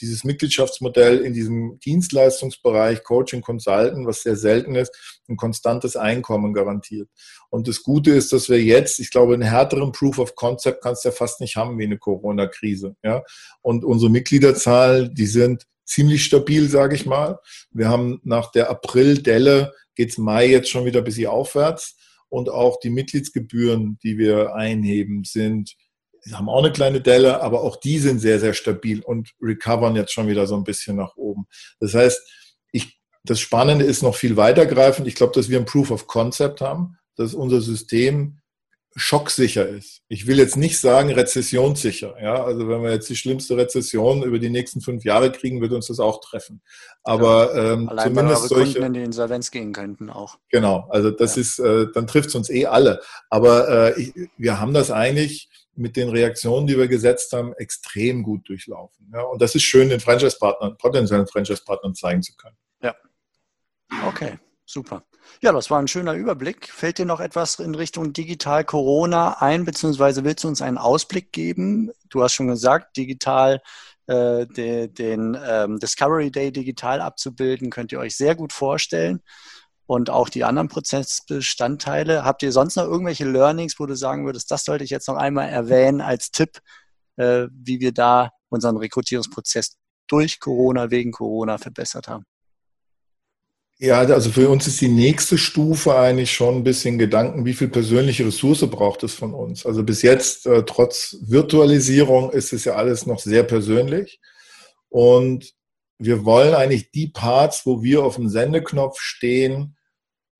dieses 0.00 0.22
Mitgliedschaftsmodell 0.22 1.18
in 1.18 1.32
diesem 1.32 1.80
Dienstleistungsbereich 1.80 3.02
Coaching 3.02 3.42
Consultant, 3.42 4.06
was 4.06 4.22
sehr 4.22 4.36
selten 4.36 4.76
ist, 4.76 5.20
ein 5.28 5.36
konstantes 5.36 5.96
Einkommen 5.96 6.54
garantiert. 6.54 7.08
Und 7.50 7.66
das 7.66 7.82
Gute 7.82 8.12
ist, 8.12 8.32
dass 8.32 8.48
wir 8.48 8.62
jetzt, 8.62 9.00
ich 9.00 9.10
glaube, 9.10 9.34
einen 9.34 9.42
härteren 9.42 9.90
Proof 9.90 10.20
of 10.20 10.36
Concept 10.36 10.80
kannst 10.80 11.04
du 11.04 11.08
ja 11.08 11.12
fast 11.12 11.40
nicht 11.40 11.56
haben 11.56 11.76
wie 11.76 11.84
eine 11.84 11.98
Corona-Krise. 11.98 12.94
Ja? 13.02 13.24
Und 13.62 13.84
unsere 13.84 14.12
Mitgliederzahl, 14.12 15.08
die 15.12 15.26
sind 15.26 15.64
ziemlich 15.84 16.24
stabil, 16.24 16.68
sage 16.68 16.94
ich 16.94 17.04
mal. 17.04 17.40
Wir 17.72 17.88
haben 17.88 18.20
nach 18.22 18.52
der 18.52 18.70
April-Delle 18.70 19.72
geht 19.96 20.10
es 20.10 20.18
Mai 20.18 20.46
jetzt 20.46 20.70
schon 20.70 20.84
wieder 20.84 21.00
ein 21.00 21.04
bisschen 21.04 21.26
aufwärts. 21.28 21.96
Und 22.28 22.48
auch 22.48 22.78
die 22.80 22.90
Mitgliedsgebühren, 22.90 23.98
die 24.02 24.18
wir 24.18 24.54
einheben, 24.54 25.24
sind, 25.24 25.74
haben 26.32 26.48
auch 26.48 26.58
eine 26.58 26.72
kleine 26.72 27.00
Delle, 27.00 27.40
aber 27.40 27.62
auch 27.62 27.76
die 27.76 27.98
sind 27.98 28.18
sehr, 28.18 28.40
sehr 28.40 28.54
stabil 28.54 29.00
und 29.00 29.30
recovern 29.40 29.96
jetzt 29.96 30.12
schon 30.12 30.28
wieder 30.28 30.46
so 30.46 30.56
ein 30.56 30.64
bisschen 30.64 30.96
nach 30.96 31.16
oben. 31.16 31.46
Das 31.78 31.94
heißt, 31.94 32.20
ich, 32.72 33.00
das 33.24 33.40
Spannende 33.40 33.84
ist 33.84 34.02
noch 34.02 34.16
viel 34.16 34.36
weitergreifend. 34.36 35.06
Ich 35.06 35.14
glaube, 35.14 35.32
dass 35.34 35.48
wir 35.48 35.58
ein 35.58 35.66
Proof 35.66 35.90
of 35.90 36.06
Concept 36.06 36.60
haben, 36.60 36.96
dass 37.16 37.34
unser 37.34 37.60
System 37.60 38.40
schocksicher 38.98 39.68
ist. 39.68 40.00
Ich 40.08 40.26
will 40.26 40.38
jetzt 40.38 40.56
nicht 40.56 40.80
sagen 40.80 41.10
rezessionssicher. 41.10 42.16
Ja, 42.20 42.42
also 42.42 42.66
wenn 42.66 42.82
wir 42.82 42.90
jetzt 42.90 43.10
die 43.10 43.16
schlimmste 43.16 43.56
Rezession 43.56 44.22
über 44.22 44.38
die 44.38 44.48
nächsten 44.48 44.80
fünf 44.80 45.04
Jahre 45.04 45.30
kriegen, 45.30 45.60
wird 45.60 45.72
uns 45.72 45.88
das 45.88 46.00
auch 46.00 46.22
treffen. 46.22 46.62
Aber 47.02 47.54
ja, 47.54 47.72
ähm, 47.74 47.90
zumindest 48.02 48.48
solche 48.48 48.72
Kunden 48.72 48.86
in 48.86 48.92
die 48.94 49.02
Insolvenz 49.02 49.50
gehen 49.50 49.74
könnten 49.74 50.08
auch. 50.08 50.38
Genau. 50.48 50.86
Also 50.88 51.10
das 51.10 51.36
ja. 51.36 51.42
ist, 51.42 51.58
äh, 51.58 51.88
dann 51.92 52.06
trifft 52.06 52.30
es 52.30 52.34
uns 52.34 52.48
eh 52.48 52.64
alle. 52.64 53.02
Aber 53.28 53.68
äh, 53.68 54.00
ich, 54.00 54.14
wir 54.38 54.58
haben 54.60 54.72
das 54.72 54.90
eigentlich 54.90 55.50
mit 55.74 55.96
den 55.96 56.08
Reaktionen, 56.08 56.66
die 56.66 56.78
wir 56.78 56.88
gesetzt 56.88 57.32
haben, 57.34 57.52
extrem 57.54 58.22
gut 58.22 58.48
durchlaufen. 58.48 59.10
Ja, 59.12 59.22
und 59.22 59.42
das 59.42 59.54
ist 59.54 59.64
schön, 59.64 59.90
den 59.90 60.00
Franchise-Partnern, 60.00 60.78
potenziellen 60.78 61.26
Franchise-Partnern 61.26 61.94
zeigen 61.94 62.22
zu 62.22 62.34
können. 62.34 62.56
Ja. 62.82 62.94
Okay, 64.06 64.38
super. 64.64 65.04
Ja, 65.42 65.52
das 65.52 65.70
war 65.70 65.78
ein 65.78 65.88
schöner 65.88 66.14
Überblick. 66.14 66.68
Fällt 66.70 66.98
dir 66.98 67.04
noch 67.06 67.20
etwas 67.20 67.58
in 67.58 67.74
Richtung 67.74 68.12
Digital 68.12 68.64
Corona 68.64 69.40
ein, 69.40 69.64
beziehungsweise 69.64 70.24
willst 70.24 70.44
du 70.44 70.48
uns 70.48 70.62
einen 70.62 70.78
Ausblick 70.78 71.32
geben? 71.32 71.90
Du 72.08 72.22
hast 72.22 72.32
schon 72.32 72.48
gesagt, 72.48 72.96
digital 72.96 73.60
äh, 74.06 74.46
de, 74.46 74.88
den 74.88 75.36
ähm, 75.44 75.78
Discovery 75.78 76.30
Day 76.30 76.52
digital 76.52 77.00
abzubilden, 77.00 77.70
könnt 77.70 77.92
ihr 77.92 77.98
euch 77.98 78.16
sehr 78.16 78.34
gut 78.34 78.52
vorstellen. 78.52 79.20
Und 79.86 80.10
auch 80.10 80.28
die 80.28 80.42
anderen 80.42 80.68
Prozessbestandteile. 80.68 82.24
Habt 82.24 82.42
ihr 82.42 82.50
sonst 82.50 82.76
noch 82.76 82.84
irgendwelche 82.84 83.24
Learnings, 83.24 83.78
wo 83.78 83.86
du 83.86 83.94
sagen 83.94 84.26
würdest, 84.26 84.50
das 84.50 84.64
sollte 84.64 84.82
ich 84.84 84.90
jetzt 84.90 85.06
noch 85.06 85.16
einmal 85.16 85.48
erwähnen 85.48 86.00
als 86.00 86.32
Tipp, 86.32 86.58
äh, 87.16 87.46
wie 87.52 87.80
wir 87.80 87.92
da 87.92 88.30
unseren 88.48 88.76
Rekrutierungsprozess 88.78 89.76
durch 90.08 90.40
Corona, 90.40 90.90
wegen 90.90 91.12
Corona 91.12 91.58
verbessert 91.58 92.08
haben? 92.08 92.24
Ja, 93.78 93.98
also 93.98 94.30
für 94.30 94.48
uns 94.48 94.66
ist 94.66 94.80
die 94.80 94.88
nächste 94.88 95.36
Stufe 95.36 95.94
eigentlich 95.96 96.32
schon 96.32 96.56
ein 96.56 96.64
bisschen 96.64 96.98
Gedanken, 96.98 97.44
wie 97.44 97.52
viel 97.52 97.68
persönliche 97.68 98.24
Ressource 98.24 98.66
braucht 98.70 99.02
es 99.02 99.12
von 99.14 99.34
uns. 99.34 99.66
Also 99.66 99.82
bis 99.82 100.00
jetzt, 100.00 100.46
äh, 100.46 100.64
trotz 100.64 101.18
Virtualisierung, 101.20 102.30
ist 102.30 102.54
es 102.54 102.64
ja 102.64 102.74
alles 102.74 103.04
noch 103.04 103.18
sehr 103.18 103.42
persönlich. 103.42 104.18
Und 104.88 105.52
wir 105.98 106.24
wollen 106.24 106.54
eigentlich 106.54 106.90
die 106.90 107.08
Parts, 107.08 107.66
wo 107.66 107.82
wir 107.82 108.02
auf 108.02 108.16
dem 108.16 108.30
Sendeknopf 108.30 108.98
stehen, 108.98 109.76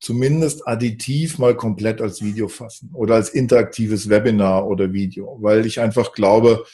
zumindest 0.00 0.66
additiv 0.66 1.38
mal 1.38 1.54
komplett 1.54 2.00
als 2.00 2.22
Video 2.22 2.48
fassen 2.48 2.90
oder 2.94 3.16
als 3.16 3.30
interaktives 3.30 4.08
Webinar 4.08 4.66
oder 4.66 4.94
Video, 4.94 5.36
weil 5.40 5.66
ich 5.66 5.80
einfach 5.80 6.12
glaube, 6.12 6.64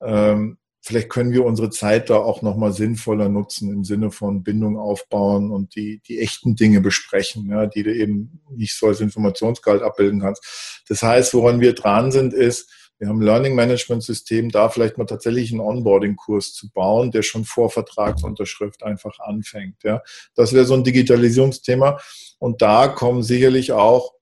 ähm, 0.00 0.56
vielleicht 0.86 1.08
können 1.08 1.32
wir 1.32 1.44
unsere 1.44 1.70
Zeit 1.70 2.10
da 2.10 2.18
auch 2.18 2.42
nochmal 2.42 2.72
sinnvoller 2.72 3.28
nutzen 3.28 3.72
im 3.72 3.82
Sinne 3.82 4.12
von 4.12 4.44
Bindung 4.44 4.78
aufbauen 4.78 5.50
und 5.50 5.74
die, 5.74 6.00
die 6.06 6.20
echten 6.20 6.54
Dinge 6.54 6.80
besprechen, 6.80 7.50
ja, 7.50 7.66
die 7.66 7.82
du 7.82 7.92
eben 7.92 8.40
nicht 8.50 8.78
so 8.78 8.86
als 8.86 9.00
Informationsgehalt 9.00 9.82
abbilden 9.82 10.20
kannst. 10.20 10.84
Das 10.88 11.02
heißt, 11.02 11.34
woran 11.34 11.60
wir 11.60 11.74
dran 11.74 12.12
sind, 12.12 12.32
ist, 12.32 12.70
wir 12.98 13.08
haben 13.08 13.18
ein 13.18 13.26
Learning 13.26 13.56
Management 13.56 14.04
System, 14.04 14.50
da 14.50 14.68
vielleicht 14.68 14.96
mal 14.96 15.06
tatsächlich 15.06 15.50
einen 15.50 15.60
Onboarding-Kurs 15.60 16.54
zu 16.54 16.70
bauen, 16.70 17.10
der 17.10 17.22
schon 17.22 17.44
vor 17.44 17.68
Vertragsunterschrift 17.68 18.84
einfach 18.84 19.18
anfängt. 19.18 19.82
Ja. 19.82 20.02
Das 20.36 20.52
wäre 20.52 20.64
so 20.66 20.74
ein 20.74 20.84
Digitalisierungsthema. 20.84 21.98
Und 22.38 22.62
da 22.62 22.88
kommen 22.88 23.22
sicherlich 23.22 23.72
auch 23.72 24.15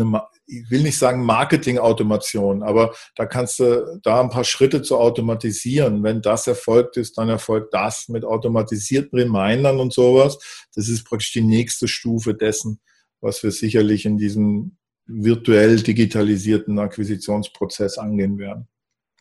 eine, 0.00 0.22
ich 0.46 0.70
will 0.70 0.82
nicht 0.82 0.98
sagen 0.98 1.24
Marketing-Automation, 1.24 2.62
aber 2.62 2.94
da 3.16 3.26
kannst 3.26 3.58
du 3.58 4.00
da 4.02 4.20
ein 4.20 4.30
paar 4.30 4.44
Schritte 4.44 4.82
zu 4.82 4.98
automatisieren. 4.98 6.02
Wenn 6.02 6.22
das 6.22 6.46
erfolgt 6.46 6.96
ist, 6.96 7.18
dann 7.18 7.28
erfolgt 7.28 7.72
das 7.74 8.08
mit 8.08 8.24
automatisierten 8.24 9.18
Remindern 9.18 9.80
und 9.80 9.92
sowas. 9.92 10.38
Das 10.74 10.88
ist 10.88 11.04
praktisch 11.04 11.32
die 11.32 11.42
nächste 11.42 11.88
Stufe 11.88 12.34
dessen, 12.34 12.80
was 13.20 13.42
wir 13.42 13.50
sicherlich 13.50 14.04
in 14.04 14.18
diesem 14.18 14.76
virtuell 15.06 15.82
digitalisierten 15.82 16.78
Akquisitionsprozess 16.78 17.98
angehen 17.98 18.38
werden. 18.38 18.68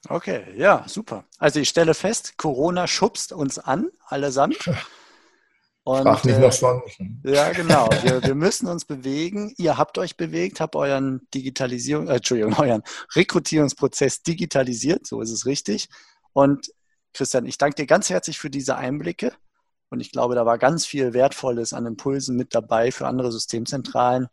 Okay, 0.10 0.44
ja, 0.58 0.84
super. 0.88 1.26
Also 1.38 1.60
ich 1.60 1.70
stelle 1.70 1.94
fest, 1.94 2.38
Corona 2.38 2.88
schubst 2.88 3.32
uns 3.32 3.60
an, 3.60 3.90
allesamt. 4.06 4.70
Und, 5.86 6.04
Frag 6.04 6.24
nicht 6.24 6.38
äh, 6.38 6.40
nach 6.40 6.52
sonst. 6.54 6.98
Ja, 7.24 7.52
genau. 7.52 7.90
Wir, 8.04 8.24
wir, 8.24 8.36
müssen 8.36 8.68
uns 8.68 8.86
bewegen. 8.86 9.54
Ihr 9.58 9.78
habt 9.78 9.98
euch 9.98 10.16
bewegt, 10.16 10.62
habt 10.62 10.78
euren 10.78 11.28
Digitalisierung, 11.34 12.08
äh, 12.08 12.16
Entschuldigung, 12.16 12.54
euren 12.58 12.84
Rekrutierungsprozess 13.16 14.24
digitalisiert. 14.24 15.06
So 15.06 15.20
ist 15.22 15.32
es 15.32 15.46
richtig. 15.46 15.90
Und 16.32 16.72
Christian, 17.14 17.46
ich 17.46 17.58
danke 17.58 17.76
dir 17.76 17.86
ganz 17.86 18.10
herzlich 18.10 18.40
für 18.40 18.50
diese 18.50 18.78
Einblicke. 18.78 19.34
Und 19.94 20.00
ich 20.00 20.12
glaube, 20.12 20.34
da 20.34 20.46
war 20.46 20.58
ganz 20.58 20.88
viel 20.88 21.14
Wertvolles 21.14 21.72
an 21.72 21.86
Impulsen 21.86 22.36
mit 22.36 22.56
dabei 22.56 22.92
für 22.92 23.06
andere 23.06 23.32
Systemzentralen. 23.32 24.28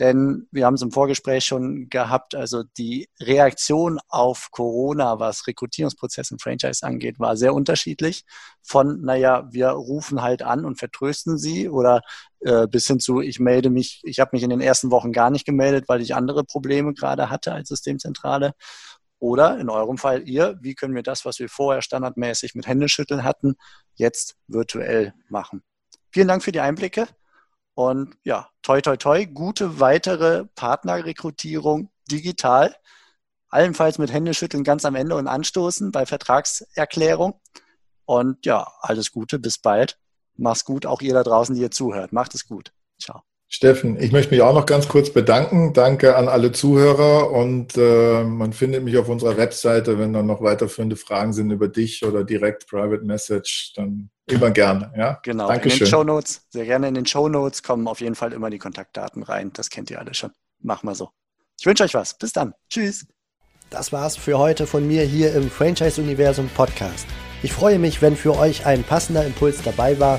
Denn 0.00 0.48
wir 0.50 0.66
haben 0.66 0.74
es 0.74 0.82
im 0.82 0.90
Vorgespräch 0.90 1.44
schon 1.44 1.88
gehabt, 1.88 2.34
also 2.34 2.64
die 2.76 3.08
Reaktion 3.20 4.00
auf 4.08 4.48
Corona, 4.50 5.20
was 5.20 5.46
Rekrutierungsprozess 5.46 6.32
und 6.32 6.42
Franchise 6.42 6.84
angeht, 6.84 7.20
war 7.20 7.36
sehr 7.36 7.54
unterschiedlich. 7.54 8.24
Von, 8.60 9.02
naja, 9.02 9.46
wir 9.52 9.68
rufen 9.68 10.20
halt 10.20 10.42
an 10.42 10.64
und 10.64 10.80
vertrösten 10.80 11.38
sie 11.38 11.68
oder 11.68 12.02
äh, 12.40 12.66
bis 12.66 12.88
hin 12.88 12.98
zu, 12.98 13.20
ich 13.20 13.38
melde 13.38 13.70
mich, 13.70 14.00
ich 14.02 14.18
habe 14.18 14.30
mich 14.32 14.42
in 14.42 14.50
den 14.50 14.60
ersten 14.60 14.90
Wochen 14.90 15.12
gar 15.12 15.30
nicht 15.30 15.46
gemeldet, 15.46 15.84
weil 15.86 16.02
ich 16.02 16.16
andere 16.16 16.42
Probleme 16.42 16.92
gerade 16.92 17.30
hatte 17.30 17.52
als 17.52 17.68
Systemzentrale. 17.68 18.52
Oder 19.24 19.58
in 19.58 19.70
eurem 19.70 19.96
Fall 19.96 20.28
ihr, 20.28 20.58
wie 20.60 20.74
können 20.74 20.94
wir 20.94 21.02
das, 21.02 21.24
was 21.24 21.38
wir 21.38 21.48
vorher 21.48 21.80
standardmäßig 21.80 22.54
mit 22.54 22.66
Händeschütteln 22.66 23.24
hatten, 23.24 23.54
jetzt 23.94 24.36
virtuell 24.48 25.14
machen? 25.30 25.62
Vielen 26.10 26.28
Dank 26.28 26.42
für 26.42 26.52
die 26.52 26.60
Einblicke 26.60 27.08
und 27.72 28.18
ja, 28.22 28.50
toi, 28.60 28.82
toi, 28.82 28.98
toi, 28.98 29.24
gute 29.24 29.80
weitere 29.80 30.44
Partnerrekrutierung 30.56 31.88
digital, 32.10 32.76
allenfalls 33.48 33.96
mit 33.96 34.12
Händeschütteln 34.12 34.62
ganz 34.62 34.84
am 34.84 34.94
Ende 34.94 35.16
und 35.16 35.26
anstoßen 35.26 35.90
bei 35.90 36.04
Vertragserklärung. 36.04 37.40
Und 38.04 38.44
ja, 38.44 38.70
alles 38.80 39.10
Gute, 39.10 39.38
bis 39.38 39.56
bald. 39.56 39.98
Mach's 40.36 40.66
gut, 40.66 40.84
auch 40.84 41.00
ihr 41.00 41.14
da 41.14 41.22
draußen, 41.22 41.54
die 41.54 41.62
ihr 41.62 41.70
zuhört. 41.70 42.12
Macht 42.12 42.34
es 42.34 42.46
gut. 42.46 42.74
Ciao. 43.00 43.22
Steffen, 43.54 43.96
ich 44.02 44.10
möchte 44.10 44.34
mich 44.34 44.42
auch 44.42 44.52
noch 44.52 44.66
ganz 44.66 44.88
kurz 44.88 45.10
bedanken. 45.10 45.72
Danke 45.74 46.16
an 46.16 46.26
alle 46.26 46.50
Zuhörer 46.50 47.30
und 47.30 47.76
äh, 47.76 48.24
man 48.24 48.52
findet 48.52 48.82
mich 48.82 48.98
auf 48.98 49.08
unserer 49.08 49.36
Webseite, 49.36 49.96
wenn 49.96 50.12
dann 50.12 50.26
noch 50.26 50.42
weiterführende 50.42 50.96
Fragen 50.96 51.32
sind 51.32 51.52
über 51.52 51.68
dich 51.68 52.04
oder 52.04 52.24
direkt 52.24 52.66
Private 52.66 53.04
Message, 53.04 53.72
dann 53.76 54.10
immer 54.26 54.50
gerne. 54.50 54.92
Ja? 54.96 55.20
Genau, 55.22 55.46
Dankeschön. 55.46 55.78
in 55.78 55.84
den 55.84 55.86
Show 55.88 56.02
Notes, 56.02 56.42
sehr 56.50 56.64
gerne 56.64 56.88
in 56.88 56.94
den 56.94 57.06
Show 57.06 57.28
Notes 57.28 57.62
kommen 57.62 57.86
auf 57.86 58.00
jeden 58.00 58.16
Fall 58.16 58.32
immer 58.32 58.50
die 58.50 58.58
Kontaktdaten 58.58 59.22
rein. 59.22 59.52
Das 59.52 59.70
kennt 59.70 59.88
ihr 59.88 60.00
alle 60.00 60.14
schon. 60.14 60.32
Machen 60.58 60.88
wir 60.88 60.96
so. 60.96 61.10
Ich 61.60 61.64
wünsche 61.64 61.84
euch 61.84 61.94
was. 61.94 62.18
Bis 62.18 62.32
dann. 62.32 62.54
Tschüss. 62.68 63.06
Das 63.70 63.92
war's 63.92 64.16
für 64.16 64.36
heute 64.36 64.66
von 64.66 64.84
mir 64.84 65.04
hier 65.04 65.32
im 65.32 65.48
Franchise 65.48 66.02
Universum 66.02 66.48
Podcast. 66.56 67.06
Ich 67.44 67.52
freue 67.52 67.78
mich, 67.78 68.02
wenn 68.02 68.16
für 68.16 68.36
euch 68.36 68.66
ein 68.66 68.82
passender 68.82 69.24
Impuls 69.24 69.62
dabei 69.62 70.00
war 70.00 70.18